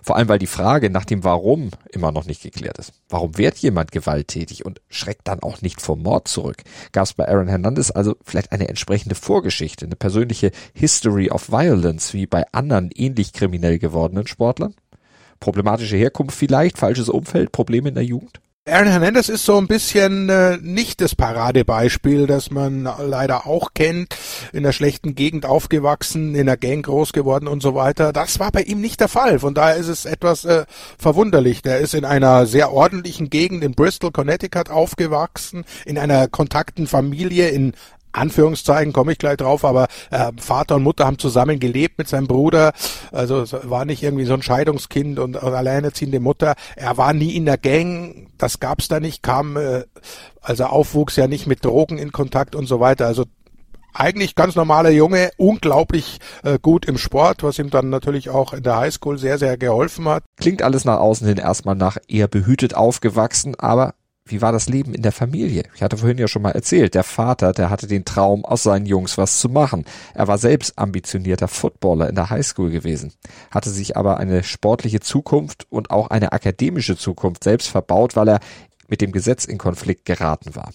[0.03, 2.93] Vor allem, weil die Frage nach dem Warum immer noch nicht geklärt ist.
[3.09, 6.57] Warum wird jemand gewalttätig und schreckt dann auch nicht vor Mord zurück?
[6.91, 12.15] Gab es bei Aaron Hernandez also vielleicht eine entsprechende Vorgeschichte, eine persönliche History of Violence
[12.15, 14.75] wie bei anderen ähnlich kriminell gewordenen Sportlern?
[15.39, 18.41] Problematische Herkunft vielleicht, falsches Umfeld, Probleme in der Jugend?
[18.65, 24.15] Aaron Hernandez ist so ein bisschen äh, nicht das Paradebeispiel, das man leider auch kennt,
[24.53, 28.13] in der schlechten Gegend aufgewachsen, in der Gang groß geworden und so weiter.
[28.13, 29.41] Das war bei ihm nicht der Fall.
[29.41, 30.65] Von daher ist es etwas äh,
[30.97, 31.63] verwunderlich.
[31.63, 37.49] Der ist in einer sehr ordentlichen Gegend in Bristol, Connecticut aufgewachsen, in einer kontakten Familie
[37.49, 37.73] in
[38.13, 42.27] Anführungszeichen komme ich gleich drauf, aber äh, Vater und Mutter haben zusammen gelebt mit seinem
[42.27, 42.73] Bruder.
[43.11, 46.55] Also war nicht irgendwie so ein Scheidungskind und, und alleinerziehende Mutter.
[46.77, 49.85] Er war nie in der Gang, das gab's da nicht, kam äh,
[50.41, 53.07] also aufwuchs ja nicht mit Drogen in Kontakt und so weiter.
[53.07, 53.25] Also
[53.95, 58.63] eigentlich ganz normaler Junge, unglaublich äh, gut im Sport, was ihm dann natürlich auch in
[58.63, 60.25] der Highschool sehr, sehr geholfen hat.
[60.37, 63.95] Klingt alles nach außen hin erstmal nach eher behütet aufgewachsen, aber
[64.25, 65.65] wie war das Leben in der Familie?
[65.75, 68.87] Ich hatte vorhin ja schon mal erzählt, der Vater, der hatte den Traum, aus seinen
[68.87, 69.85] Jungs was zu machen.
[70.15, 73.13] Er war selbst ambitionierter Footballer in der Highschool gewesen,
[73.51, 78.41] hatte sich aber eine sportliche Zukunft und auch eine akademische Zukunft selbst verbaut, weil er
[78.89, 80.71] mit dem Gesetz in Konflikt geraten war.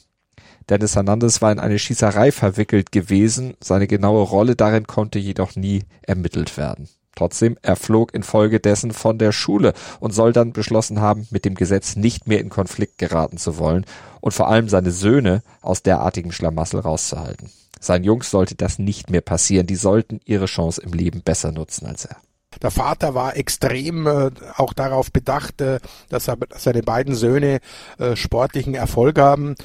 [0.69, 5.83] Dennis Hernandez war in eine Schießerei verwickelt gewesen, seine genaue Rolle darin konnte jedoch nie
[6.01, 6.89] ermittelt werden.
[7.17, 11.95] Trotzdem, er flog infolgedessen von der Schule und soll dann beschlossen haben, mit dem Gesetz
[11.95, 13.85] nicht mehr in Konflikt geraten zu wollen
[14.21, 17.49] und vor allem seine Söhne aus derartigem Schlamassel rauszuhalten.
[17.79, 21.87] Seinen Jungs sollte das nicht mehr passieren, die sollten ihre Chance im Leben besser nutzen
[21.87, 22.17] als er.
[22.61, 27.59] Der Vater war extrem äh, auch darauf bedacht, äh, dass, er, seine beiden Söhne
[27.97, 29.55] äh, sportlichen Erfolg haben.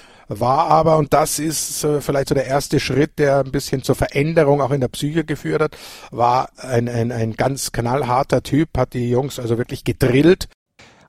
[0.40, 3.94] War aber, und das ist äh, vielleicht so der erste Schritt, der ein bisschen zur
[3.94, 5.76] Veränderung auch in der Psyche geführt hat,
[6.10, 10.48] war ein, ein, ein ganz knallharter Typ, hat die Jungs also wirklich gedrillt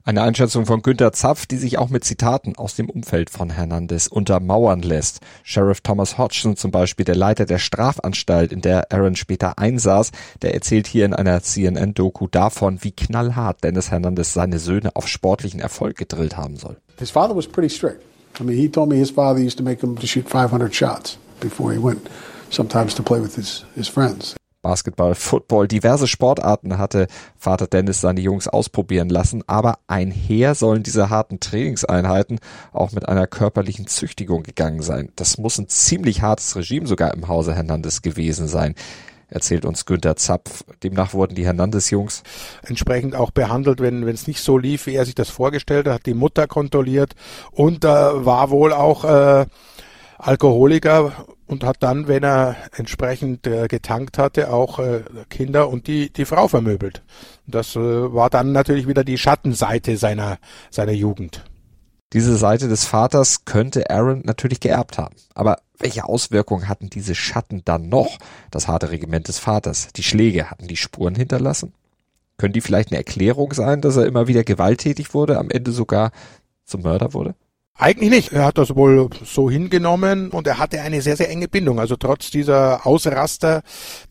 [0.06, 4.06] eine Einschätzung von Günter Zapf, die sich auch mit Zitaten aus dem Umfeld von Hernandez
[4.06, 5.20] untermauern lässt.
[5.42, 10.10] Sheriff Thomas Hodgson zum Beispiel, der Leiter der Strafanstalt, in der Aaron später einsaß,
[10.42, 15.60] der erzählt hier in einer CNN-Doku davon, wie knallhart Dennis Hernandez seine Söhne auf sportlichen
[15.60, 16.76] Erfolg gedrillt haben soll.
[16.98, 18.02] His father was pretty strict.
[18.40, 21.18] I mean, he told me his father used to make him to shoot 500 shots
[21.40, 22.08] before he went
[22.50, 24.34] sometimes to play with his, his friends.
[24.62, 31.10] Basketball, Football, diverse Sportarten hatte Vater Dennis seine Jungs ausprobieren lassen, aber einher sollen diese
[31.10, 32.40] harten Trainingseinheiten
[32.72, 35.10] auch mit einer körperlichen Züchtigung gegangen sein.
[35.16, 38.74] Das muss ein ziemlich hartes Regime sogar im Hause Hernandez gewesen sein
[39.28, 40.64] erzählt uns Günther Zapf.
[40.82, 42.22] Demnach wurden die Hernandez-Jungs
[42.62, 46.06] entsprechend auch behandelt, wenn es nicht so lief, wie er sich das vorgestellt hat, hat
[46.06, 47.14] die Mutter kontrolliert
[47.50, 49.46] und äh, war wohl auch äh,
[50.18, 56.10] Alkoholiker und hat dann, wenn er entsprechend äh, getankt hatte, auch äh, Kinder und die,
[56.10, 57.02] die Frau vermöbelt.
[57.46, 60.38] Das äh, war dann natürlich wieder die Schattenseite seiner,
[60.70, 61.44] seiner Jugend.
[62.14, 65.16] Diese Seite des Vaters könnte Aaron natürlich geerbt haben.
[65.34, 68.18] Aber welche Auswirkungen hatten diese Schatten dann noch?
[68.52, 71.74] Das harte Regiment des Vaters, die Schläge, hatten die Spuren hinterlassen?
[72.36, 76.12] Können die vielleicht eine Erklärung sein, dass er immer wieder gewalttätig wurde, am Ende sogar
[76.64, 77.34] zum Mörder wurde?
[77.76, 78.32] Eigentlich nicht.
[78.32, 81.80] Er hat das wohl so hingenommen und er hatte eine sehr, sehr enge Bindung.
[81.80, 83.62] Also trotz dieser Ausraster,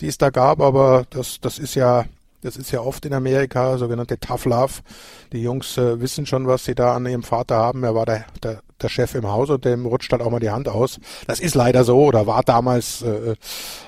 [0.01, 2.03] die es da gab, aber das, das ist ja,
[2.43, 4.73] das ist ja oft in Amerika, sogenannte Tough Love.
[5.31, 7.83] Die Jungs äh, wissen schon, was sie da an ihrem Vater haben.
[7.83, 10.49] Er war der, der, der Chef im Haus und dem rutscht halt auch mal die
[10.51, 10.99] Hand aus.
[11.27, 13.35] Das ist leider so oder war damals äh,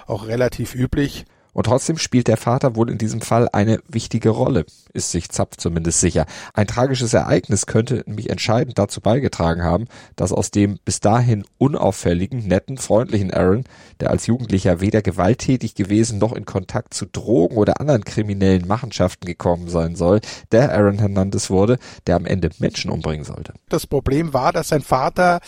[0.07, 1.25] auch relativ üblich.
[1.55, 5.55] Und trotzdem spielt der Vater wohl in diesem Fall eine wichtige Rolle, ist sich Zapf
[5.55, 6.25] zumindest sicher.
[6.53, 9.87] Ein tragisches Ereignis könnte nämlich entscheidend dazu beigetragen haben,
[10.17, 13.63] dass aus dem bis dahin unauffälligen, netten, freundlichen Aaron,
[14.01, 19.25] der als Jugendlicher weder gewalttätig gewesen noch in Kontakt zu Drogen oder anderen kriminellen Machenschaften
[19.25, 20.19] gekommen sein soll,
[20.51, 23.53] der Aaron Hernandez wurde, der am Ende Menschen umbringen sollte.
[23.69, 25.39] Das Problem war, dass sein Vater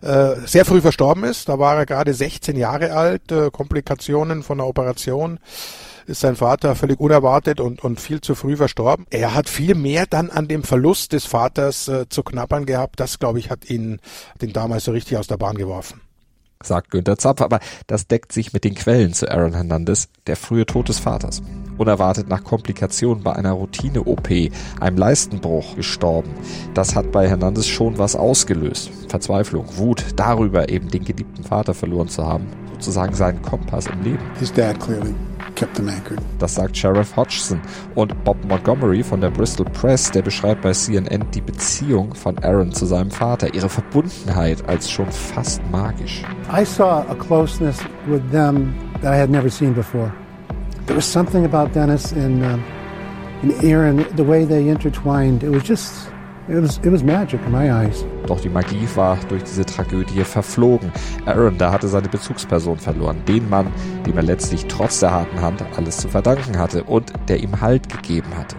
[0.00, 1.48] äh, sehr früh verstorben ist.
[1.48, 5.40] Da war er gerade 16 Jahre alt, äh, Komplikationen von der Operation
[6.06, 9.06] ist sein Vater völlig unerwartet und, und viel zu früh verstorben.
[9.10, 13.00] Er hat viel mehr dann an dem Verlust des Vaters äh, zu knappern gehabt.
[13.00, 14.00] Das, glaube ich, hat ihn,
[14.40, 16.00] den damals so richtig aus der Bahn geworfen
[16.62, 20.66] sagt Günther Zapf, aber das deckt sich mit den Quellen zu Aaron Hernandez, der frühe
[20.66, 21.42] Tod des Vaters.
[21.78, 24.28] Unerwartet nach Komplikationen bei einer Routine-OP,
[24.80, 26.30] einem Leistenbruch gestorben.
[26.74, 28.90] Das hat bei Hernandez schon was ausgelöst.
[29.08, 34.22] Verzweiflung, Wut darüber, eben den geliebten Vater verloren zu haben, sozusagen seinen Kompass im Leben.
[34.38, 35.14] His dad clearly.
[36.38, 37.60] Das sagt Sheriff Hodgson.
[37.94, 42.72] Und Bob Montgomery von der Bristol Press, der beschreibt bei CNN die Beziehung von Aaron
[42.72, 46.22] zu seinem Vater, ihre Verbundenheit als schon fast magisch.
[46.52, 50.12] I saw a closeness with them that I had never seen before.
[50.86, 52.58] There was something about Dennis and, uh,
[53.42, 55.42] and Aaron, the way they intertwined.
[55.42, 56.08] It was just
[56.48, 58.04] It was, it was magic in my eyes.
[58.28, 60.92] Doch die Magie war durch diese Tragödie verflogen.
[61.24, 63.20] Aaron, da hatte seine Bezugsperson verloren.
[63.26, 63.66] Den Mann,
[64.06, 67.88] dem er letztlich trotz der harten Hand alles zu verdanken hatte und der ihm Halt
[67.88, 68.54] gegeben hatte.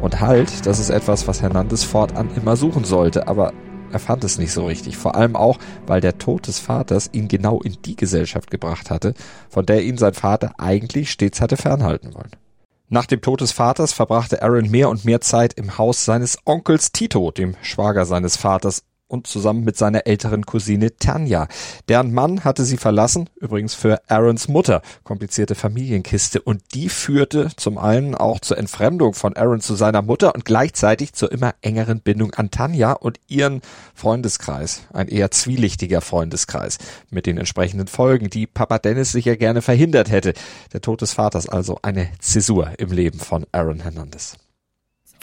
[0.00, 3.52] Und Halt, das ist etwas, was Hernandez fortan immer suchen sollte, aber
[3.90, 4.96] er fand es nicht so richtig.
[4.96, 9.14] Vor allem auch, weil der Tod des Vaters ihn genau in die Gesellschaft gebracht hatte,
[9.48, 12.43] von der ihn sein Vater eigentlich stets hatte fernhalten wollen.
[12.88, 16.92] Nach dem Tod des Vaters verbrachte Aaron mehr und mehr Zeit im Haus seines Onkels
[16.92, 21.46] Tito, dem Schwager seines Vaters, und zusammen mit seiner älteren Cousine Tanja.
[21.88, 26.40] Deren Mann hatte sie verlassen, übrigens für Aarons Mutter, komplizierte Familienkiste.
[26.40, 31.12] Und die führte zum einen auch zur Entfremdung von Aaron zu seiner Mutter und gleichzeitig
[31.12, 33.60] zur immer engeren Bindung an Tanja und ihren
[33.94, 34.82] Freundeskreis.
[34.92, 36.78] Ein eher zwielichtiger Freundeskreis
[37.10, 40.34] mit den entsprechenden Folgen, die Papa Dennis sicher gerne verhindert hätte.
[40.72, 44.36] Der Tod des Vaters also eine Zäsur im Leben von Aaron Hernandez.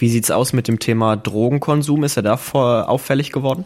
[0.02, 2.04] Wie sieht's aus mit dem Thema Drogenkonsum?
[2.04, 3.66] Ist er da auffällig geworden?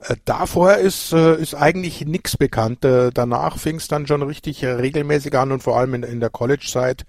[0.00, 2.84] Äh, da vorher ist, äh, ist eigentlich nichts bekannt.
[2.84, 6.30] Äh, danach fing es dann schon richtig regelmäßig an und vor allem in, in der
[6.30, 7.04] College-Zeit,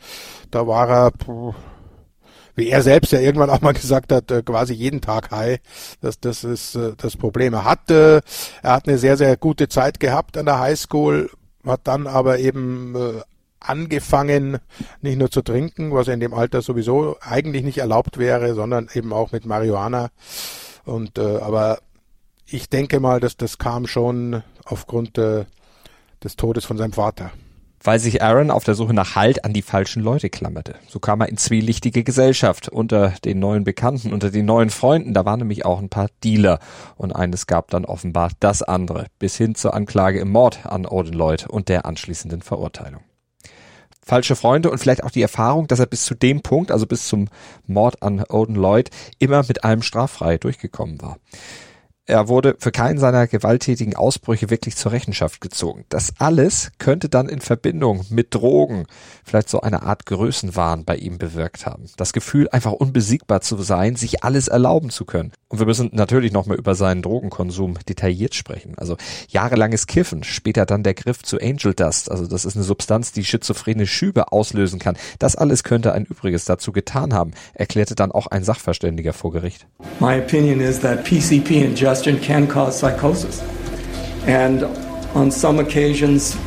[0.52, 1.12] da war er,
[2.54, 5.60] wie er selbst ja irgendwann auch mal gesagt hat, quasi jeden Tag high.
[6.02, 7.56] Das, das ist das Problem.
[7.56, 8.22] Er hat, er
[8.62, 11.32] hat eine sehr, sehr gute Zeit gehabt an der Highschool,
[11.66, 12.96] hat dann aber eben
[13.60, 14.58] angefangen,
[15.02, 19.14] nicht nur zu trinken, was in dem Alter sowieso eigentlich nicht erlaubt wäre, sondern eben
[19.14, 20.10] auch mit Marihuana.
[20.86, 21.80] Und äh, aber
[22.46, 25.46] ich denke mal, dass das kam schon aufgrund äh,
[26.24, 27.32] des Todes von seinem Vater.
[27.82, 30.76] Weil sich Aaron auf der Suche nach Halt an die falschen Leute klammerte.
[30.90, 35.14] So kam er in zwielichtige Gesellschaft unter den neuen Bekannten, unter den neuen Freunden.
[35.14, 36.60] Da waren nämlich auch ein paar Dealer.
[36.98, 39.06] Und eines gab dann offenbar das andere.
[39.18, 43.02] Bis hin zur Anklage im Mord an Odin Lloyd und der anschließenden Verurteilung
[44.06, 47.08] falsche Freunde und vielleicht auch die Erfahrung, dass er bis zu dem Punkt, also bis
[47.08, 47.28] zum
[47.68, 51.18] Mord an Odin Lloyd, immer mit allem straffrei durchgekommen war.
[52.10, 55.86] Er wurde für keinen seiner gewalttätigen Ausbrüche wirklich zur Rechenschaft gezogen.
[55.90, 58.88] Das alles könnte dann in Verbindung mit Drogen
[59.24, 61.86] vielleicht so eine Art Größenwahn bei ihm bewirkt haben.
[61.98, 65.34] Das Gefühl, einfach unbesiegbar zu sein, sich alles erlauben zu können.
[65.50, 68.76] Und wir müssen natürlich nochmal über seinen Drogenkonsum detailliert sprechen.
[68.78, 68.98] Also
[69.30, 72.12] jahrelanges Kiffen, später dann der Griff zu Angel Dust.
[72.12, 74.96] Also das ist eine Substanz, die schizophrene Schübe auslösen kann.
[75.18, 79.66] Das alles könnte ein Übriges dazu getan haben, erklärte dann auch ein Sachverständiger vor Gericht.
[80.00, 83.42] My opinion is that PCP ingestion can cause psychosis.
[84.28, 84.66] And
[85.16, 86.38] on some occasions,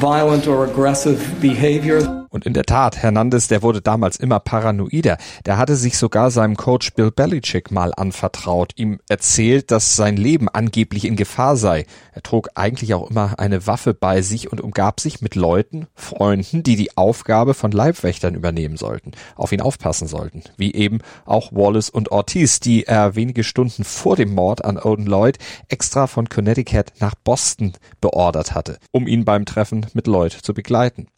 [0.00, 2.21] violent or aggressive behavior.
[2.32, 5.18] Und in der Tat, Hernandez, der wurde damals immer paranoider.
[5.44, 10.48] Der hatte sich sogar seinem Coach Bill Belichick mal anvertraut, ihm erzählt, dass sein Leben
[10.48, 11.84] angeblich in Gefahr sei.
[12.12, 16.62] Er trug eigentlich auch immer eine Waffe bei sich und umgab sich mit Leuten, Freunden,
[16.62, 20.42] die die Aufgabe von Leibwächtern übernehmen sollten, auf ihn aufpassen sollten.
[20.56, 25.04] Wie eben auch Wallace und Ortiz, die er wenige Stunden vor dem Mord an Odin
[25.04, 25.36] Lloyd
[25.68, 31.08] extra von Connecticut nach Boston beordert hatte, um ihn beim Treffen mit Lloyd zu begleiten.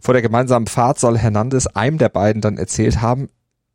[0.00, 3.28] Vor der gemeinsamen Fahrt soll Hernandez einem der beiden dann erzählt haben,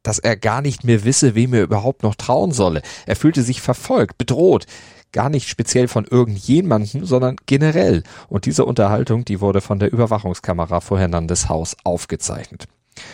[0.06, 2.82] dass er gar nicht mehr wisse, wem er überhaupt noch trauen solle.
[3.06, 4.66] Er fühlte sich verfolgt, bedroht.
[5.12, 8.04] Gar nicht speziell von irgendjemandem, sondern generell.
[8.30, 12.68] Und diese Unterhaltung, die wurde von der Überwachungskamera vor Hernandez Haus aufgezeichnet.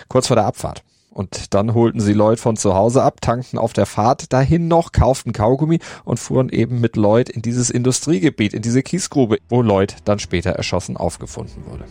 [0.08, 0.84] Kurz vor der Abfahrt.
[1.12, 4.94] Und dann holten sie Lloyd von zu Hause ab, tankten auf der Fahrt dahin noch,
[4.94, 9.98] kauften Kaugummi und fuhren eben mit Lloyd in dieses Industriegebiet, in diese Kiesgrube, wo Lloyd
[10.06, 11.84] dann später erschossen aufgefunden wurde.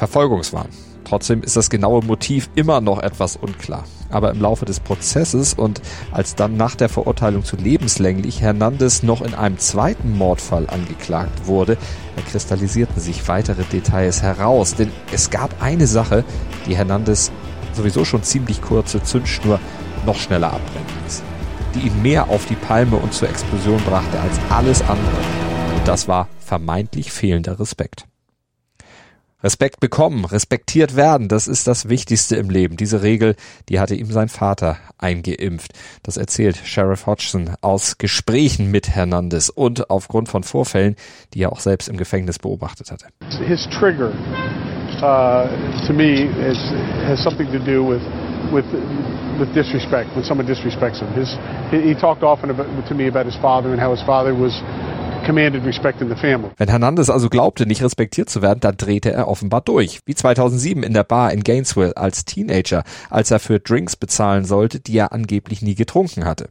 [0.00, 0.70] Verfolgungswahn.
[1.04, 3.84] Trotzdem ist das genaue Motiv immer noch etwas unklar.
[4.08, 9.20] Aber im Laufe des Prozesses und als dann nach der Verurteilung zu lebenslänglich Hernandez noch
[9.20, 11.76] in einem zweiten Mordfall angeklagt wurde,
[12.30, 14.74] kristallisierten sich weitere Details heraus.
[14.74, 16.24] Denn es gab eine Sache,
[16.66, 17.30] die Hernandez
[17.74, 19.60] sowieso schon ziemlich kurze Zündschnur
[20.06, 21.22] noch schneller abbrennen ließ.
[21.74, 25.20] Die ihn mehr auf die Palme und zur Explosion brachte als alles andere.
[25.76, 28.06] Und das war vermeintlich fehlender Respekt.
[29.42, 32.76] Respekt bekommen, respektiert werden, das ist das Wichtigste im Leben.
[32.76, 33.36] Diese Regel,
[33.68, 35.72] die hatte ihm sein Vater eingeimpft.
[36.02, 40.96] Das erzählt Sheriff Hodgson aus Gesprächen mit Hernandez und aufgrund von Vorfällen,
[41.34, 43.06] die er auch selbst im Gefängnis beobachtet hatte.
[43.46, 44.12] His trigger
[45.02, 45.48] uh,
[45.86, 46.58] to me is,
[47.06, 48.02] has something to do with
[48.52, 48.64] with
[49.38, 51.08] with disrespect when someone disrespects him.
[51.14, 51.38] His
[51.70, 54.52] he, he talked often about, to me about his father and how his father was
[55.24, 56.50] commanded respect in the family.
[56.56, 60.00] Wenn Hernandez also glaubte, nicht respektiert zu werden, dann drehte er offenbar durch.
[60.06, 64.80] Wie 2007 in der Bar in Gainesville als Teenager, als er für Drinks bezahlen sollte,
[64.80, 66.48] die er angeblich nie getrunken hatte.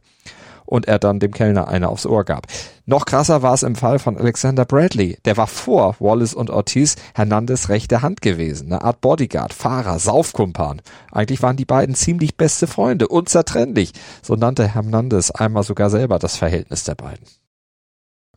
[0.66, 2.46] Und er dann dem Kellner eine aufs Ohr gab.
[2.86, 5.18] Noch krasser war es im Fall von Alexander Bradley.
[5.24, 8.72] Der war vor Wallace und Ortiz Hernandez rechte Hand gewesen.
[8.72, 10.80] Eine Art Bodyguard, Fahrer, Saufkumpan.
[11.10, 13.92] Eigentlich waren die beiden ziemlich beste Freunde, unzertrennlich.
[14.22, 17.26] So nannte Hernandez einmal sogar selber das Verhältnis der beiden.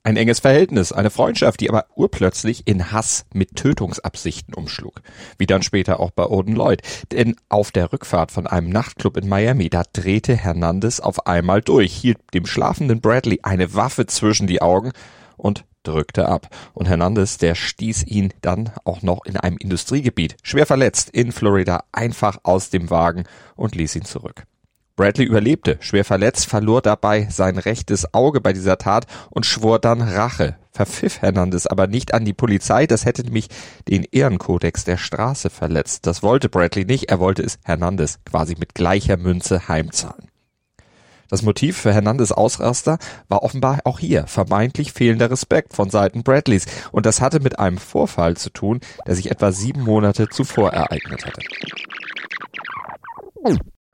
[0.06, 5.02] Ein enges Verhältnis, eine Freundschaft, die aber urplötzlich in Hass mit Tötungsabsichten umschlug.
[5.38, 6.82] Wie dann später auch bei Odin Lloyd.
[7.14, 11.94] Denn auf der Rückfahrt von einem Nachtclub in Miami, da drehte Hernandez auf einmal durch,
[11.94, 14.92] hielt dem schlafenden Bradley eine Waffe zwischen die Augen
[15.38, 16.50] und drückte ab.
[16.74, 21.86] Und Hernandez, der stieß ihn dann auch noch in einem Industriegebiet, schwer verletzt in Florida,
[21.94, 23.24] einfach aus dem Wagen
[23.56, 24.44] und ließ ihn zurück.
[24.96, 30.02] Bradley überlebte, schwer verletzt, verlor dabei sein rechtes Auge bei dieser Tat und schwor dann
[30.02, 30.58] Rache.
[30.72, 33.48] Verpfiff Hernandez aber nicht an die Polizei, das hätte nämlich
[33.90, 36.06] den Ehrenkodex der Straße verletzt.
[36.06, 40.30] Das wollte Bradley nicht, er wollte es Hernandez quasi mit gleicher Münze heimzahlen.
[41.28, 46.68] Das Motiv für Hernandez Ausraster war offenbar auch hier vermeintlich fehlender Respekt von Seiten Bradleys
[46.92, 51.26] und das hatte mit einem Vorfall zu tun, der sich etwa sieben Monate zuvor ereignet
[51.26, 51.42] hatte.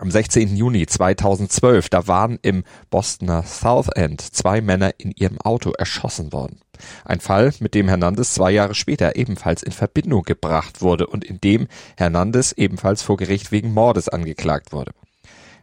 [0.01, 0.55] Am 16.
[0.55, 6.62] Juni 2012, da waren im Bostoner South End zwei Männer in ihrem Auto erschossen worden.
[7.03, 11.41] Ein Fall, mit dem Hernandez zwei Jahre später ebenfalls in Verbindung gebracht wurde und in
[11.41, 14.93] dem Hernandez ebenfalls vor Gericht wegen Mordes angeklagt wurde.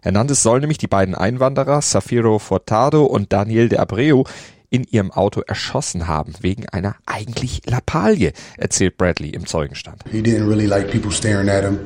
[0.03, 4.25] Hernandez soll nämlich die beiden Einwanderer Safiro Fortado und Daniel de Abreu
[4.68, 10.05] in ihrem Auto erschossen haben, wegen einer eigentlich Lappalie, erzählt Bradley im Zeugenstand.
[10.12, 11.79] He didn't really like people staring at him.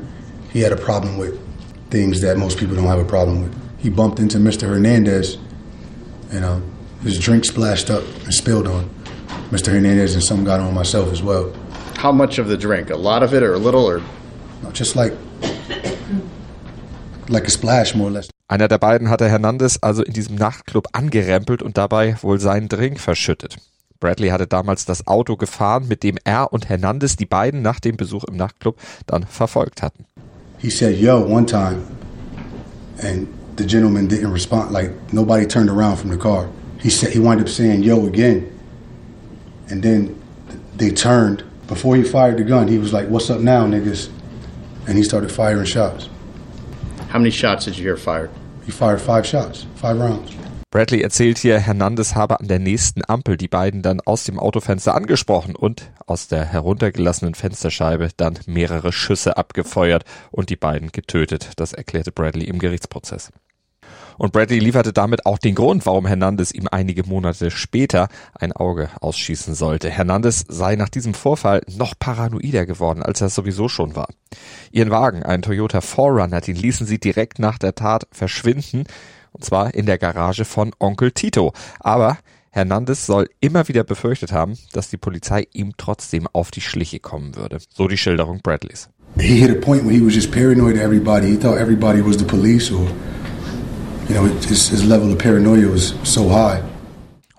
[0.53, 1.35] He had a problem with
[1.91, 3.55] things that most people don't have a problem with.
[3.79, 4.69] He bumped into Mr.
[4.69, 5.39] Hernandez,
[6.31, 6.61] and uh,
[7.03, 8.89] his drink splashed up and spilled on
[9.51, 9.73] Mr.
[9.73, 11.53] Hernandez, and some got on myself as well.
[11.97, 12.91] How much of the drink?
[12.91, 14.01] A lot of it, or a little, or
[14.63, 15.13] no, just like
[17.29, 18.29] like a splash, more or less.
[18.49, 22.99] Einer der beiden hatte Hernandez also in diesem Nachtclub angerempelt und dabei wohl seinen Drink
[22.99, 23.57] verschüttet.
[24.01, 27.97] Bradley hatte damals das Auto gefahren, mit dem er und Hernandez die beiden nach dem
[27.97, 28.77] Besuch im Nachtclub
[29.07, 30.07] dann verfolgt hatten.
[30.61, 31.97] He said yo one time,
[33.03, 34.73] and the gentleman didn't respond.
[34.73, 36.51] Like nobody turned around from the car.
[36.79, 38.59] He said he wound up saying yo again,
[39.69, 40.21] and then
[40.77, 41.45] they turned.
[41.67, 44.11] Before he fired the gun, he was like, "What's up now, niggas?"
[44.87, 46.09] And he started firing shots.
[47.09, 48.31] how many shots did you hear fired?
[48.65, 50.35] He fired five shots, five rounds.
[50.73, 54.95] Bradley erzählt hier, Hernandez habe an der nächsten Ampel die beiden dann aus dem Autofenster
[54.95, 61.51] angesprochen und aus der heruntergelassenen Fensterscheibe dann mehrere Schüsse abgefeuert und die beiden getötet.
[61.57, 63.33] Das erklärte Bradley im Gerichtsprozess.
[64.17, 68.91] Und Bradley lieferte damit auch den Grund, warum Hernandez ihm einige Monate später ein Auge
[69.01, 69.91] ausschießen sollte.
[69.91, 74.09] Hernandez sei nach diesem Vorfall noch paranoider geworden, als er sowieso schon war.
[74.71, 78.85] Ihren Wagen, einen Toyota 4Runner, den ließen sie direkt nach der Tat verschwinden
[79.33, 81.53] und zwar in der Garage von Onkel Tito.
[81.79, 82.19] Aber
[82.51, 87.37] Hernandez soll immer wieder befürchtet haben, dass die Polizei ihm trotzdem auf die Schliche kommen
[87.37, 87.59] würde.
[87.73, 88.89] So die Schilderung Bradleys.
[89.19, 91.29] He hit a point where he was just paranoid of everybody.
[91.29, 92.87] He thought everybody was the police, or
[94.09, 96.63] you know, his, his level of paranoia was so high.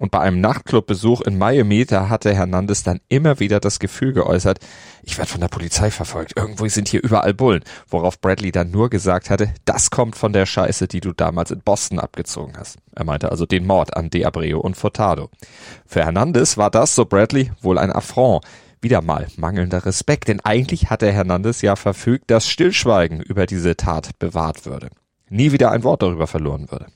[0.01, 4.57] Und bei einem Nachtclubbesuch in Miami, da hatte Hernandez dann immer wieder das Gefühl geäußert,
[5.03, 8.89] ich werde von der Polizei verfolgt, irgendwo sind hier überall Bullen, worauf Bradley dann nur
[8.89, 12.79] gesagt hatte, das kommt von der Scheiße, die du damals in Boston abgezogen hast.
[12.95, 15.29] Er meinte also den Mord an De Abreu und Furtado.
[15.85, 18.43] Für Hernandez war das, so Bradley, wohl ein Affront.
[18.81, 24.17] Wieder mal mangelnder Respekt, denn eigentlich hatte Hernandez ja verfügt, dass Stillschweigen über diese Tat
[24.17, 24.89] bewahrt würde.
[25.29, 26.87] Nie wieder ein Wort darüber verloren würde.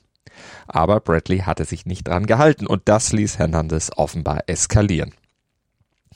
[0.66, 5.14] Aber Bradley hatte sich nicht dran gehalten und das ließ Hernandez offenbar eskalieren.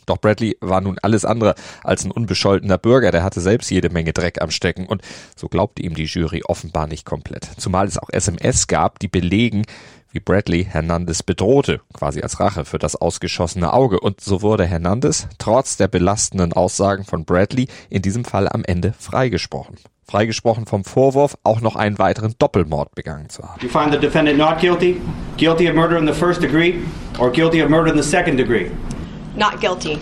[0.07, 4.12] Doch Bradley war nun alles andere als ein unbescholtener Bürger, der hatte selbst jede Menge
[4.12, 5.03] Dreck am Stecken und
[5.37, 7.49] so glaubte ihm die Jury offenbar nicht komplett.
[7.59, 9.64] Zumal es auch SMS gab, die belegen,
[10.12, 14.01] wie Bradley Hernandez bedrohte, quasi als Rache für das ausgeschossene Auge.
[14.01, 18.92] Und so wurde Hernandez, trotz der belastenden Aussagen von Bradley, in diesem Fall am Ende
[18.99, 19.77] freigesprochen.
[20.11, 23.61] Freigesprochen vom Vorwurf, auch noch einen weiteren Doppelmord begangen zu haben.
[23.62, 25.01] You find the defendant not guilty,
[25.37, 26.83] guilty of murder in the first degree,
[27.20, 28.70] or guilty of murder in the second degree?
[29.37, 29.99] Not guilty.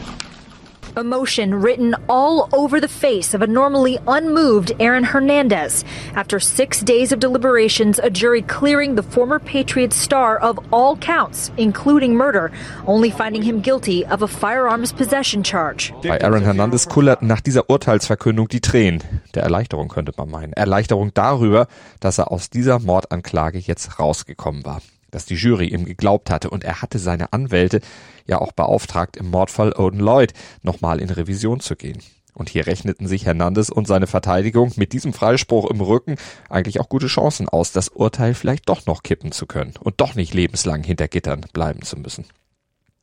[0.96, 5.84] Emotion written all over the face of a normally unmoved Aaron Hernandez.
[6.14, 11.50] After six days of deliberations, a jury clearing the former Patriots star of all counts,
[11.56, 12.50] including murder,
[12.86, 15.92] only finding him guilty of a firearms possession charge.
[16.02, 19.02] Bei Aaron Hernandez kullerten nach dieser Urteilsverkündung die Tränen.
[19.34, 20.52] Der Erleichterung könnte man meinen.
[20.52, 21.66] Erleichterung darüber,
[22.00, 26.64] dass er aus dieser Mordanklage jetzt rausgekommen war dass die Jury ihm geglaubt hatte und
[26.64, 27.80] er hatte seine Anwälte
[28.26, 31.98] ja auch beauftragt, im Mordfall Odin Lloyd nochmal in Revision zu gehen.
[32.34, 36.16] Und hier rechneten sich Hernandez und seine Verteidigung mit diesem Freispruch im Rücken
[36.48, 40.14] eigentlich auch gute Chancen aus, das Urteil vielleicht doch noch kippen zu können und doch
[40.14, 42.26] nicht lebenslang hinter Gittern bleiben zu müssen.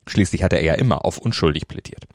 [0.07, 2.05] Schließlich hatte er ja immer auf unschuldig plädiert.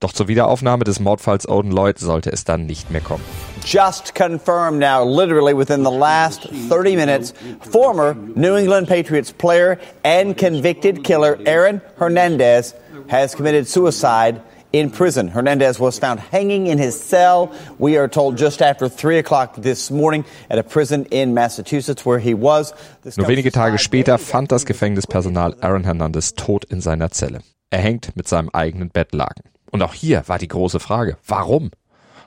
[0.00, 3.24] Doch zur Wiederaufnahme des Mordfalls Odin Lloyd sollte es dann nicht mehr kommen.
[3.64, 7.32] Just confirmed now, literally within the last 30 minutes,
[7.70, 12.74] former New England Patriots player and convicted killer Aaron Hernandez
[13.08, 14.40] has committed suicide
[14.72, 15.28] in prison.
[15.28, 19.90] Hernandez was found hanging in his cell, we are told, just after 3 o'clock this
[19.90, 22.74] morning at a prison in Massachusetts where he was.
[23.16, 27.40] Nur wenige Tage später fand das Gefängnispersonal Aaron Hernandez tot in seiner Zelle.
[27.70, 29.53] Er hängt mit seinem eigenen Bettlaken.
[29.74, 31.72] Und auch hier war die große Frage, warum?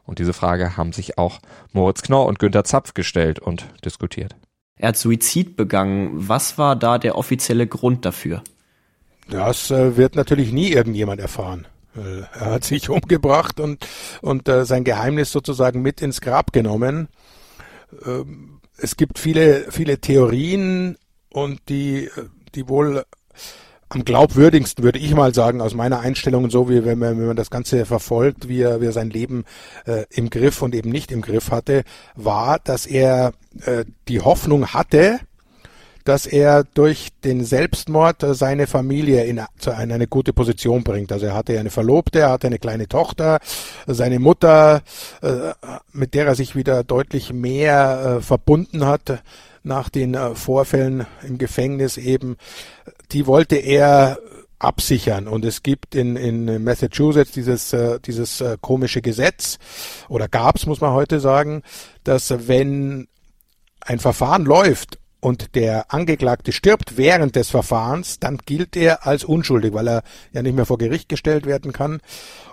[0.04, 1.40] Und diese Frage haben sich auch
[1.72, 4.36] Moritz Knorr und Günter Zapf gestellt und diskutiert.
[4.76, 6.28] Er hat Suizid begangen.
[6.28, 8.44] Was war da der offizielle Grund dafür?
[9.30, 11.68] Das äh, wird natürlich nie irgendjemand erfahren.
[11.96, 13.88] Äh, er hat sich umgebracht und,
[14.22, 17.08] und äh, sein Geheimnis sozusagen mit ins Grab genommen.
[18.06, 20.98] Ähm, es gibt viele, viele Theorien
[21.30, 22.10] und die,
[22.56, 23.06] die wohl
[23.90, 27.36] am glaubwürdigsten, würde ich mal sagen, aus meiner Einstellung, so wie wenn man, wenn man
[27.36, 29.46] das Ganze verfolgt, wie er, wie er sein Leben
[29.86, 31.84] äh, im Griff und eben nicht im Griff hatte,
[32.16, 33.34] war, dass er
[33.66, 35.20] äh, die Hoffnung hatte,
[36.08, 41.12] dass er durch den Selbstmord äh, seine Familie in, in eine gute Position bringt.
[41.12, 43.40] Also er hatte eine Verlobte, er hatte eine kleine Tochter,
[43.88, 44.82] seine Mutter,
[45.22, 45.52] äh,
[45.92, 49.22] mit der er sich wieder deutlich mehr äh, verbunden hat
[49.64, 52.38] nach den Vorfällen im Gefängnis eben,
[53.12, 54.20] die wollte er
[54.60, 55.28] absichern.
[55.28, 59.60] Und es gibt in, in Massachusetts dieses, dieses komische Gesetz,
[60.10, 61.62] oder gab's, muss man heute sagen,
[62.04, 63.08] dass wenn
[63.82, 69.74] ein Verfahren läuft und der Angeklagte stirbt während des Verfahrens, dann gilt er als unschuldig,
[69.74, 72.02] weil er ja nicht mehr vor Gericht gestellt werden kann.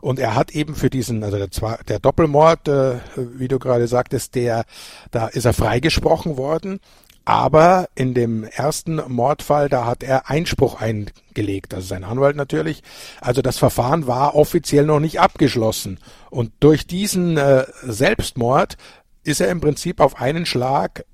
[0.01, 4.35] Und er hat eben für diesen, also der, der Doppelmord, äh, wie du gerade sagtest,
[4.35, 4.65] der,
[5.11, 6.81] da ist er freigesprochen worden.
[7.25, 12.83] Aber in dem ersten Mordfall, da hat er Einspruch eingelegt, also sein Anwalt natürlich.
[13.21, 15.99] Also das Verfahren war offiziell noch nicht abgeschlossen.
[16.31, 18.77] Und durch diesen äh, Selbstmord
[19.23, 21.05] ist er im Prinzip auf einen Schlag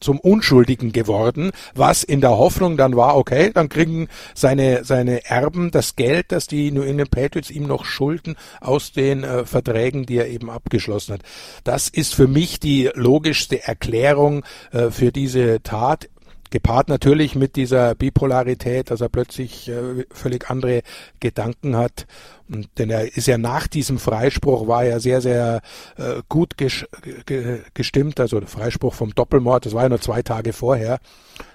[0.00, 5.70] zum Unschuldigen geworden, was in der Hoffnung dann war, okay, dann kriegen seine, seine Erben
[5.70, 10.16] das Geld, das die New England Patriots ihm noch schulden aus den äh, Verträgen, die
[10.16, 11.22] er eben abgeschlossen hat.
[11.64, 16.08] Das ist für mich die logischste Erklärung äh, für diese Tat
[16.50, 20.82] gepaart natürlich mit dieser Bipolarität, dass er plötzlich äh, völlig andere
[21.20, 22.06] Gedanken hat.
[22.48, 25.60] Und, denn er ist ja nach diesem Freispruch war er sehr, sehr
[25.96, 26.86] äh, gut ges
[27.26, 28.20] ge gestimmt.
[28.20, 30.98] Also der Freispruch vom Doppelmord, das war ja nur zwei Tage vorher.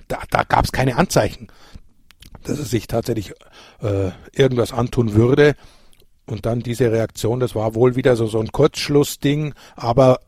[0.07, 1.47] Da, da gab es keine Anzeichen,
[2.43, 3.33] dass er sich tatsächlich
[3.81, 5.55] äh, irgendwas antun würde.
[6.25, 10.19] Und dann diese Reaktion, das war wohl wieder so, so ein Kurzschlussding, aber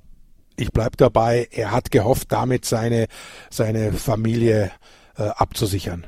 [0.58, 3.08] ich bleibe dabei, er hat gehofft, damit seine,
[3.50, 4.72] seine Familie
[5.18, 6.06] äh, abzusichern.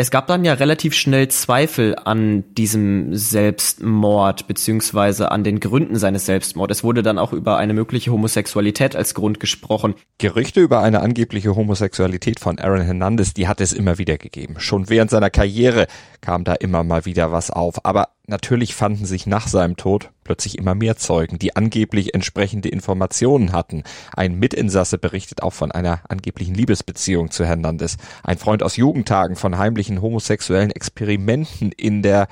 [0.00, 6.24] Es gab dann ja relativ schnell Zweifel an diesem Selbstmord beziehungsweise an den Gründen seines
[6.24, 6.78] Selbstmordes.
[6.78, 9.96] Es wurde dann auch über eine mögliche Homosexualität als Grund gesprochen.
[10.18, 14.54] Gerüchte über eine angebliche Homosexualität von Aaron Hernandez, die hat es immer wieder gegeben.
[14.58, 15.88] Schon während seiner Karriere
[16.20, 17.84] kam da immer mal wieder was auf.
[17.84, 23.52] Aber natürlich fanden sich nach seinem Tod plötzlich immer mehr Zeugen, die angeblich entsprechende Informationen
[23.52, 23.82] hatten.
[24.14, 27.96] Ein Mitinsasse berichtet auch von einer angeblichen Liebesbeziehung zu Hernandez.
[28.22, 32.28] Ein Freund aus Jugendtagen von heimlichen homosexuellen Experimenten in der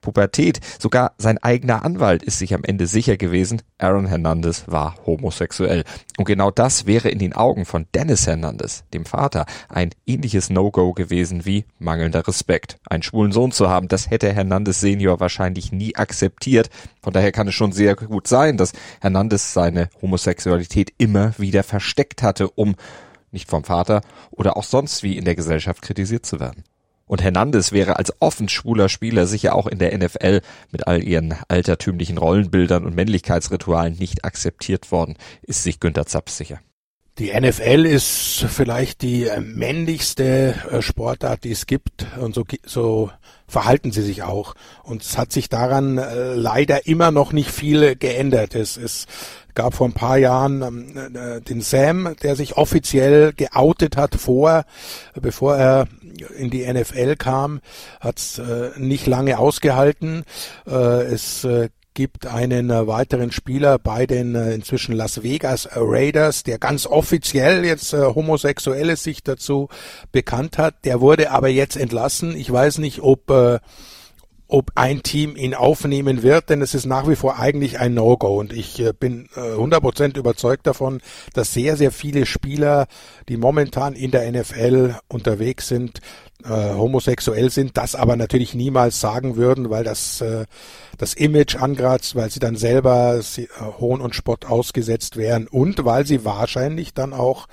[0.00, 0.60] Pubertät.
[0.78, 5.84] Sogar sein eigener Anwalt ist sich am Ende sicher gewesen, Aaron Hernandez war homosexuell.
[6.16, 10.92] Und genau das wäre in den Augen von Dennis Hernandez, dem Vater, ein ähnliches No-Go
[10.92, 12.78] gewesen wie mangelnder Respekt.
[12.88, 16.70] Einen schwulen Sohn zu haben, das hätte Hernandez Senior wahrscheinlich nie akzeptiert.
[17.02, 22.22] Von daher kann es schon sehr gut sein, dass Hernandez seine Homosexualität immer wieder versteckt
[22.22, 22.76] hatte, um
[23.30, 26.64] nicht vom Vater oder auch sonst wie in der Gesellschaft kritisiert zu werden.
[27.06, 30.40] Und Hernandez wäre als offen schwuler Spieler sicher auch in der NFL
[30.72, 36.60] mit all ihren altertümlichen Rollenbildern und Männlichkeitsritualen nicht akzeptiert worden, ist sich Günter Zapf sicher.
[37.18, 43.10] Die NFL ist vielleicht die männlichste äh, Sportart, die es gibt und so, so
[43.48, 44.54] verhalten sie sich auch.
[44.82, 48.54] Und es hat sich daran äh, leider immer noch nicht viel geändert.
[48.54, 49.06] Es, es
[49.56, 54.64] gab vor ein paar Jahren ähm, äh, den Sam, der sich offiziell geoutet hat vor,
[55.20, 55.88] bevor er
[56.38, 57.60] in die NFL kam,
[57.98, 60.22] hat es äh, nicht lange ausgehalten.
[60.66, 66.42] Äh, es äh, gibt einen äh, weiteren Spieler bei den äh, inzwischen Las Vegas Raiders,
[66.42, 69.68] der ganz offiziell jetzt äh, homosexuelle sich dazu
[70.12, 70.84] bekannt hat.
[70.84, 72.36] Der wurde aber jetzt entlassen.
[72.36, 73.58] Ich weiß nicht, ob äh,
[74.48, 78.38] ob ein Team ihn aufnehmen wird, denn es ist nach wie vor eigentlich ein No-Go.
[78.38, 81.00] Und ich äh, bin äh, 100% überzeugt davon,
[81.34, 82.86] dass sehr, sehr viele Spieler,
[83.28, 86.00] die momentan in der NFL unterwegs sind,
[86.44, 90.44] äh, homosexuell sind, das aber natürlich niemals sagen würden, weil das äh,
[90.98, 93.46] das Image angratzt, weil sie dann selber äh,
[93.78, 97.48] Hohn und Spott ausgesetzt wären und weil sie wahrscheinlich dann auch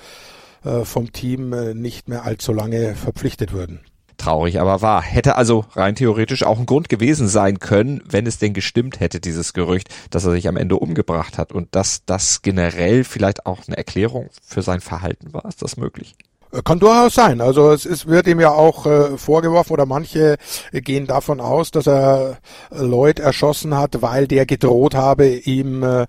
[0.63, 3.81] äh, vom Team äh, nicht mehr allzu lange verpflichtet würden.
[4.23, 5.01] Traurig aber wahr.
[5.01, 9.19] Hätte also rein theoretisch auch ein Grund gewesen sein können, wenn es denn gestimmt hätte,
[9.19, 13.59] dieses Gerücht, dass er sich am Ende umgebracht hat und dass das generell vielleicht auch
[13.67, 15.43] eine Erklärung für sein Verhalten war.
[15.43, 16.15] Ist das möglich?
[16.63, 17.41] Kann durchaus sein.
[17.41, 20.37] Also es ist, wird ihm ja auch äh, vorgeworfen oder manche
[20.71, 22.37] gehen davon aus, dass er
[22.71, 26.05] Lloyd erschossen hat, weil der gedroht habe, ihm äh,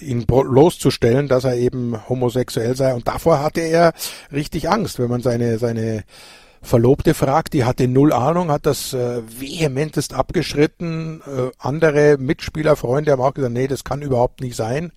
[0.00, 2.94] ihn loszustellen, dass er eben homosexuell sei.
[2.94, 3.92] Und davor hatte er
[4.32, 6.02] richtig Angst, wenn man seine seine
[6.64, 11.20] Verlobte fragt, die hatte null Ahnung, hat das äh, vehementest abgeschritten.
[11.26, 14.92] Äh, andere Mitspieler, Freunde haben auch gesagt, nee, das kann überhaupt nicht sein.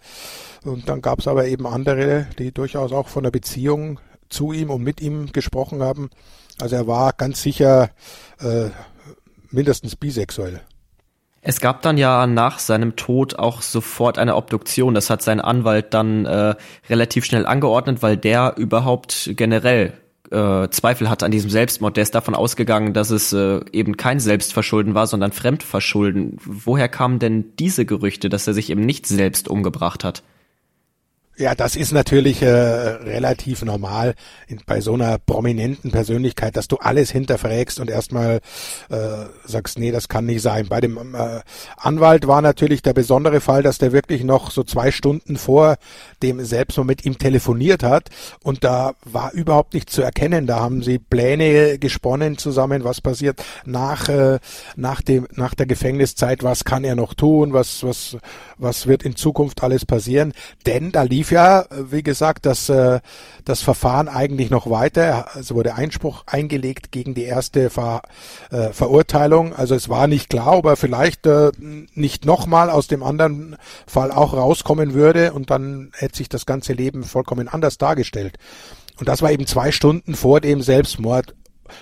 [0.63, 3.99] Und dann gab es aber eben andere, die durchaus auch von der Beziehung
[4.29, 6.09] zu ihm und mit ihm gesprochen haben.
[6.59, 7.89] Also er war ganz sicher
[8.39, 8.69] äh,
[9.51, 10.61] mindestens bisexuell.
[11.41, 14.93] Es gab dann ja nach seinem Tod auch sofort eine Obduktion.
[14.93, 16.55] Das hat sein Anwalt dann äh,
[16.89, 19.93] relativ schnell angeordnet, weil der überhaupt generell
[20.31, 21.97] äh, Zweifel hatte an diesem Selbstmord.
[21.97, 26.37] Der ist davon ausgegangen, dass es äh, eben kein Selbstverschulden war, sondern Fremdverschulden.
[26.43, 30.23] Woher kamen denn diese Gerüchte, dass er sich eben nicht selbst umgebracht hat?
[31.39, 34.15] Ja, das ist natürlich äh, relativ normal
[34.47, 38.39] in, bei so einer prominenten Persönlichkeit, dass du alles hinterfragst und erstmal
[38.89, 38.97] äh,
[39.45, 40.65] sagst, nee, das kann nicht sein.
[40.67, 41.41] Bei dem äh,
[41.77, 45.75] Anwalt war natürlich der besondere Fall, dass der wirklich noch so zwei Stunden vor
[46.23, 48.09] dem selbst mal mit ihm telefoniert hat
[48.41, 50.47] und da war überhaupt nicht zu erkennen.
[50.47, 54.39] Da haben sie Pläne gesponnen zusammen, was passiert nach äh,
[54.75, 58.17] nach dem nach der Gefängniszeit, was kann er noch tun, was was
[58.57, 60.33] was wird in Zukunft alles passieren,
[60.65, 63.01] denn da lief lief ja, wie gesagt, das, äh,
[63.43, 65.27] das Verfahren eigentlich noch weiter.
[65.37, 68.01] Es wurde Einspruch eingelegt gegen die erste Ver,
[68.49, 69.53] äh, Verurteilung.
[69.53, 71.51] Also es war nicht klar, ob er vielleicht äh,
[71.93, 76.73] nicht nochmal aus dem anderen Fall auch rauskommen würde und dann hätte sich das ganze
[76.73, 78.37] Leben vollkommen anders dargestellt.
[78.99, 81.35] Und das war eben zwei Stunden vor dem Selbstmord.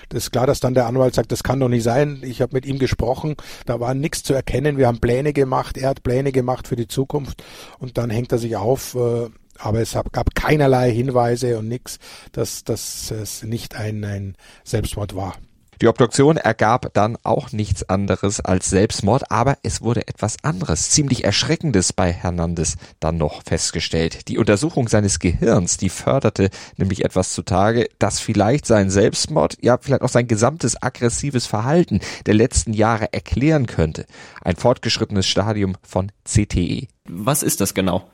[0.08, 2.20] Das ist klar, dass dann der Anwalt sagt, das kann doch nicht sein.
[2.22, 4.78] Ich habe mit ihm gesprochen, da war nichts zu erkennen.
[4.78, 7.42] Wir haben Pläne gemacht, er hat Pläne gemacht für die Zukunft
[7.78, 8.94] und dann hängt er sich auf.
[8.94, 9.28] Äh,
[9.58, 11.98] aber es gab keinerlei Hinweise und nichts,
[12.32, 15.34] dass, dass es nicht ein, ein Selbstmord war.
[15.82, 21.24] Die Obduktion ergab dann auch nichts anderes als Selbstmord, aber es wurde etwas anderes, ziemlich
[21.24, 24.28] Erschreckendes bei Hernandez dann noch festgestellt.
[24.28, 30.02] Die Untersuchung seines Gehirns, die förderte nämlich etwas zutage, das vielleicht sein Selbstmord, ja vielleicht
[30.02, 34.06] auch sein gesamtes aggressives Verhalten der letzten Jahre erklären könnte.
[34.42, 36.88] Ein fortgeschrittenes Stadium von CTE.
[37.06, 38.04] Was ist das genau?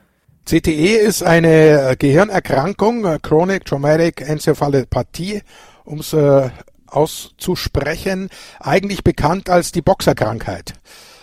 [0.44, 5.42] CTE ist eine Gehirnerkrankung, Chronic Traumatic Encephalopathie,
[5.84, 6.50] um es äh,
[6.92, 8.28] auszusprechen,
[8.60, 10.74] eigentlich bekannt als die Boxerkrankheit.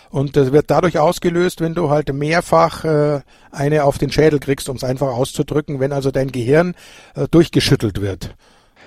[0.10, 4.68] Und das wird dadurch ausgelöst, wenn du halt mehrfach äh, eine auf den Schädel kriegst,
[4.68, 6.74] um es einfach auszudrücken, wenn also dein Gehirn
[7.16, 8.36] äh, durchgeschüttelt wird.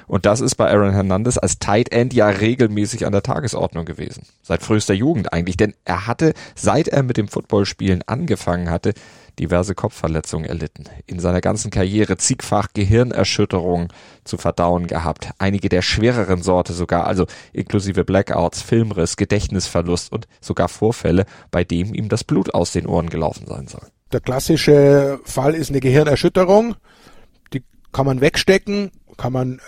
[0.09, 4.27] Und das ist bei Aaron Hernandez als Tight End ja regelmäßig an der Tagesordnung gewesen.
[4.43, 8.95] Seit frühester Jugend eigentlich, denn er hatte, seit er mit dem Footballspielen angefangen hatte,
[9.39, 10.85] diverse Kopfverletzungen erlitten.
[11.07, 13.89] In seiner ganzen Karriere zigfach Gehirnerschütterungen
[14.25, 15.31] zu verdauen gehabt.
[15.39, 21.95] Einige der schwereren Sorte sogar, also inklusive Blackouts, Filmriss, Gedächtnisverlust und sogar Vorfälle, bei dem
[21.95, 23.87] ihm das Blut aus den Ohren gelaufen sein soll.
[24.13, 26.77] Der klassische Fall ist eine Gehirnerschütterung.
[27.55, 29.61] Die kann man wegstecken, kann man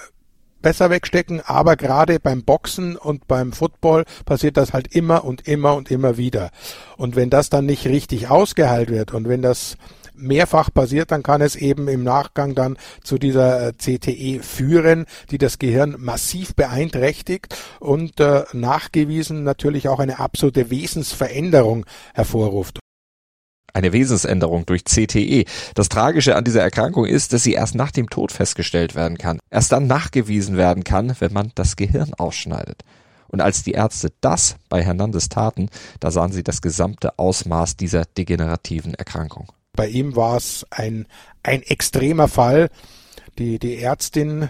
[0.65, 5.75] besser wegstecken, aber gerade beim Boxen und beim Football passiert das halt immer und immer
[5.75, 6.51] und immer wieder.
[6.97, 9.77] Und wenn das dann nicht richtig ausgeheilt wird und wenn das
[10.15, 15.39] mehrfach passiert, dann kann es eben im Nachgang dann zu dieser äh, CTE führen, die
[15.39, 21.85] das Gehirn massiv beeinträchtigt und äh, nachgewiesen natürlich auch eine absolute Wesensveränderung
[22.15, 22.84] hervorruft
[23.75, 25.45] eine Wesensänderung durch CTE.
[25.75, 29.41] Das Tragische an dieser Erkrankung ist, dass sie erst nach dem Tod festgestellt werden kann.
[29.51, 32.83] Erst dann nachgewiesen werden kann, wenn man das Gehirn ausschneidet.
[33.29, 35.69] Und als die Ärzte das bei Hernandez taten,
[35.99, 39.49] da sahen sie das gesamte Ausmaß dieser degenerativen Erkrankung.
[39.73, 41.07] Bei ihm war es ein,
[41.43, 42.69] ein extremer Fall.
[43.39, 44.49] Die, die Ärztin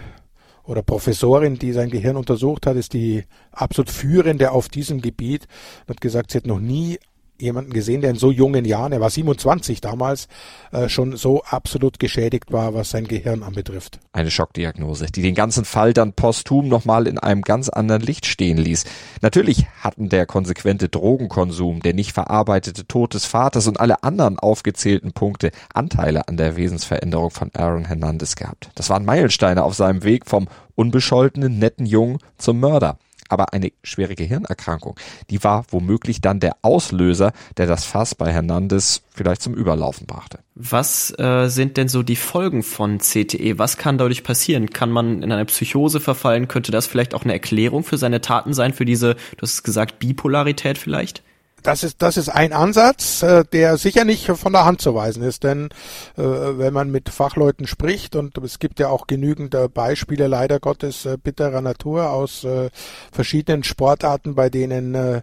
[0.63, 5.47] oder Professorin, die sein Gehirn untersucht hat, ist die absolut führende auf diesem Gebiet
[5.81, 6.99] und hat gesagt, sie hat noch nie
[7.39, 10.27] jemanden gesehen, der in so jungen Jahren, er war 27 damals,
[10.71, 13.99] äh, schon so absolut geschädigt war, was sein Gehirn anbetrifft.
[14.13, 18.57] Eine Schockdiagnose, die den ganzen Fall dann posthum nochmal in einem ganz anderen Licht stehen
[18.57, 18.85] ließ.
[19.21, 25.11] Natürlich hatten der konsequente Drogenkonsum, der nicht verarbeitete Tod des Vaters und alle anderen aufgezählten
[25.11, 28.69] Punkte Anteile an der Wesensveränderung von Aaron Hernandez gehabt.
[28.75, 32.97] Das waren Meilensteine auf seinem Weg vom unbescholtenen, netten Jungen zum Mörder
[33.29, 34.99] aber eine schwere Gehirnerkrankung,
[35.29, 40.39] die war womöglich dann der Auslöser, der das Fass bei Hernandez vielleicht zum Überlaufen brachte.
[40.55, 43.57] Was äh, sind denn so die Folgen von CTE?
[43.57, 44.69] Was kann dadurch passieren?
[44.69, 46.47] Kann man in eine Psychose verfallen?
[46.47, 49.99] Könnte das vielleicht auch eine Erklärung für seine Taten sein, für diese, du hast gesagt,
[49.99, 51.23] Bipolarität vielleicht?
[51.65, 55.23] Das ist, das ist ein Ansatz, äh, der sicher nicht von der Hand zu weisen
[55.23, 55.69] ist, denn
[56.15, 60.59] äh, wenn man mit Fachleuten spricht und es gibt ja auch genügend äh, Beispiele leider
[60.59, 62.69] Gottes äh, bitterer Natur aus äh,
[63.11, 65.21] verschiedenen Sportarten, bei denen äh,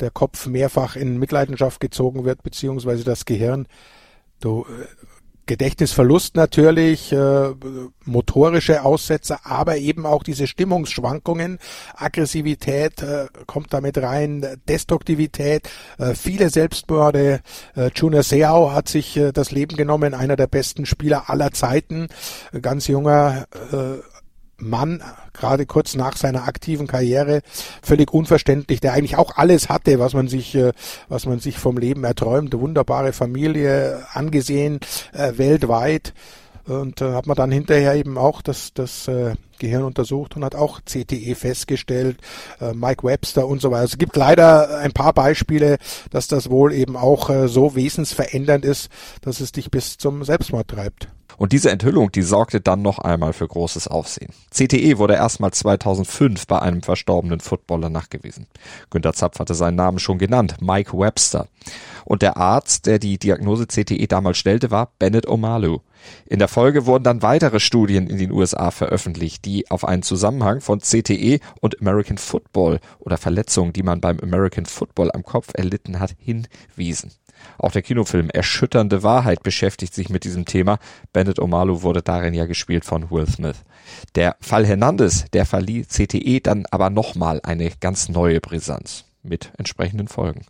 [0.00, 3.66] der Kopf mehrfach in Mitleidenschaft gezogen wird, beziehungsweise das Gehirn.
[4.40, 4.66] Du,
[5.46, 7.54] Gedächtnisverlust natürlich, äh,
[8.04, 11.58] motorische Aussetzer, aber eben auch diese Stimmungsschwankungen,
[11.94, 15.68] Aggressivität äh, kommt damit rein, Destruktivität,
[15.98, 17.40] äh, viele Selbstmorde.
[17.76, 22.08] Äh, Junior Seau hat sich äh, das Leben genommen, einer der besten Spieler aller Zeiten,
[22.60, 24.15] ganz junger äh,
[24.58, 25.02] Mann,
[25.32, 27.42] gerade kurz nach seiner aktiven Karriere,
[27.82, 30.72] völlig unverständlich, der eigentlich auch alles hatte, was man sich, äh,
[31.08, 32.58] was man sich vom Leben erträumt.
[32.58, 34.80] Wunderbare Familie, angesehen
[35.12, 36.14] äh, weltweit.
[36.64, 39.08] Und äh, hat man dann hinterher eben auch das, das
[39.58, 42.18] Gehirn untersucht und hat auch CTE festgestellt,
[42.74, 43.84] Mike Webster und so weiter.
[43.84, 45.78] Es gibt leider ein paar Beispiele,
[46.10, 48.90] dass das wohl eben auch so wesensverändernd ist,
[49.22, 51.08] dass es dich bis zum Selbstmord treibt.
[51.36, 54.32] Und diese Enthüllung, die sorgte dann noch einmal für großes Aufsehen.
[54.50, 58.46] CTE wurde erstmal 2005 bei einem verstorbenen Footballer nachgewiesen.
[58.90, 61.48] Günter Zapf hatte seinen Namen schon genannt, Mike Webster.
[62.04, 65.80] Und der Arzt, der die Diagnose CTE damals stellte, war Bennett Omalu.
[66.26, 70.60] In der Folge wurden dann weitere Studien in den USA veröffentlicht, die auf einen Zusammenhang
[70.60, 75.98] von CTE und American Football oder Verletzungen, die man beim American Football am Kopf erlitten
[75.98, 77.10] hat, hinwiesen.
[77.58, 80.78] Auch der Kinofilm Erschütternde Wahrheit beschäftigt sich mit diesem Thema.
[81.12, 83.64] Bennett Omalu wurde darin ja gespielt von Will Smith.
[84.14, 90.08] Der Fall Hernandez, der verlieh CTE dann aber nochmal eine ganz neue Brisanz mit entsprechenden
[90.08, 90.46] Folgen.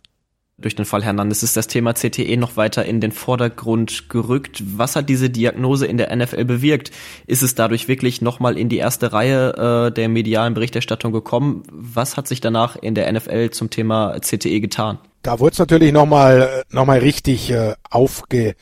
[0.59, 4.63] Durch den Fall Hernandez ist das Thema CTE noch weiter in den Vordergrund gerückt.
[4.65, 6.89] Was hat diese Diagnose in der NFL bewirkt?
[7.27, 11.61] Ist es dadurch wirklich nochmal in die erste Reihe äh, der medialen Berichterstattung gekommen?
[11.69, 14.97] Was hat sich danach in der NFL zum Thema CTE getan?
[15.21, 18.55] Da wurde es natürlich nochmal noch mal richtig äh, aufge,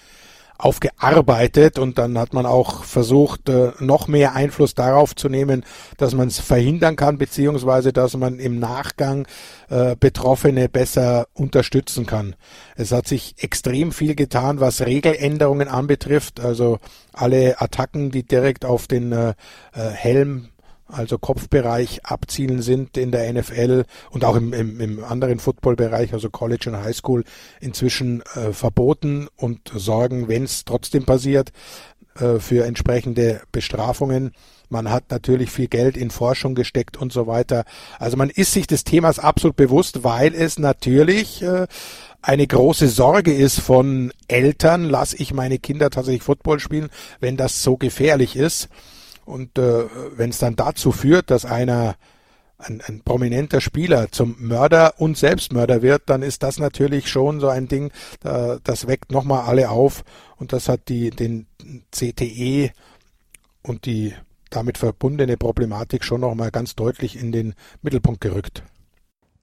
[0.57, 5.63] aufgearbeitet und dann hat man auch versucht, äh, noch mehr Einfluss darauf zu nehmen,
[5.97, 9.27] dass man es verhindern kann, beziehungsweise dass man im Nachgang
[9.69, 12.35] äh, Betroffene besser unterstützen kann.
[12.75, 16.79] Es hat sich extrem viel getan, was Regeländerungen anbetrifft, also
[17.13, 19.33] alle Attacken, die direkt auf den äh,
[19.73, 20.49] äh Helm
[20.87, 26.29] also Kopfbereich abzielen sind in der NFL und auch im, im, im anderen Footballbereich, also
[26.29, 27.23] College und High School,
[27.59, 31.51] inzwischen äh, verboten und sorgen, wenn es trotzdem passiert,
[32.19, 34.31] äh, für entsprechende Bestrafungen.
[34.69, 37.65] Man hat natürlich viel Geld in Forschung gesteckt und so weiter.
[37.99, 41.67] Also man ist sich des Themas absolut bewusst, weil es natürlich äh,
[42.21, 47.61] eine große Sorge ist von Eltern, lasse ich meine Kinder tatsächlich Football spielen, wenn das
[47.61, 48.69] so gefährlich ist.
[49.25, 51.95] Und äh, wenn es dann dazu führt, dass einer
[52.57, 57.49] ein, ein prominenter Spieler zum Mörder und Selbstmörder wird, dann ist das natürlich schon so
[57.49, 60.03] ein Ding, da, das weckt nochmal alle auf
[60.37, 61.47] und das hat die, den
[61.91, 62.71] CTE
[63.61, 64.13] und die
[64.49, 68.63] damit verbundene Problematik schon nochmal ganz deutlich in den Mittelpunkt gerückt.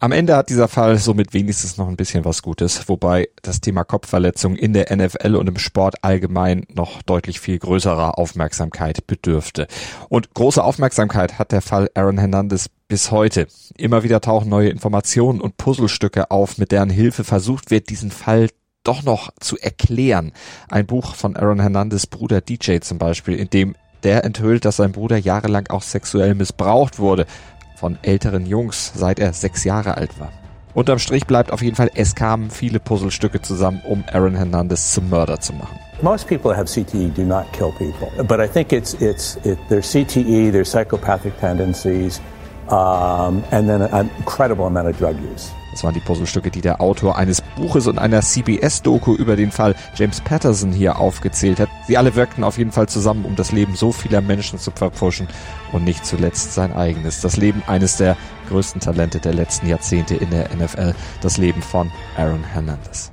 [0.02, 3.84] Am Ende hat dieser Fall somit wenigstens noch ein bisschen was Gutes, wobei das Thema
[3.84, 9.68] Kopfverletzung in der NFL und im Sport allgemein noch deutlich viel größerer Aufmerksamkeit bedürfte.
[10.08, 13.46] Und große Aufmerksamkeit hat der Fall Aaron Hernandez bis heute.
[13.76, 18.48] Immer wieder tauchen neue Informationen und Puzzlestücke auf, mit deren Hilfe versucht wird, diesen Fall
[18.82, 20.32] doch noch zu erklären.
[20.68, 24.90] Ein Buch von Aaron Hernandez Bruder DJ zum Beispiel, in dem der enthüllt, dass sein
[24.90, 27.24] Bruder jahrelang auch sexuell missbraucht wurde
[27.82, 30.30] von älteren Jungs, seit er sechs Jahre alt war.
[30.72, 35.10] Unterm Strich bleibt auf jeden Fall, es kamen viele Puzzlestücke zusammen, um Aaron Hernandez zum
[35.10, 35.76] Mörder zu machen.
[36.00, 39.82] Most people have CTE do not kill people, but I think it's it's it, their
[39.82, 42.20] CTE, their psychopathic tendencies,
[42.68, 45.50] um, and then an incredible amount of drug use.
[45.72, 49.74] Das waren die Puzzlestücke, die der Autor eines Buches und einer CBS-Doku über den Fall
[49.96, 51.68] James Patterson hier aufgezählt hat.
[51.86, 55.26] Sie alle wirkten auf jeden Fall zusammen, um das Leben so vieler Menschen zu verpfuschen
[55.72, 57.20] und nicht zuletzt sein eigenes.
[57.22, 58.16] Das Leben eines der
[58.48, 60.94] größten Talente der letzten Jahrzehnte in der NFL.
[61.22, 63.12] Das Leben von Aaron Hernandez.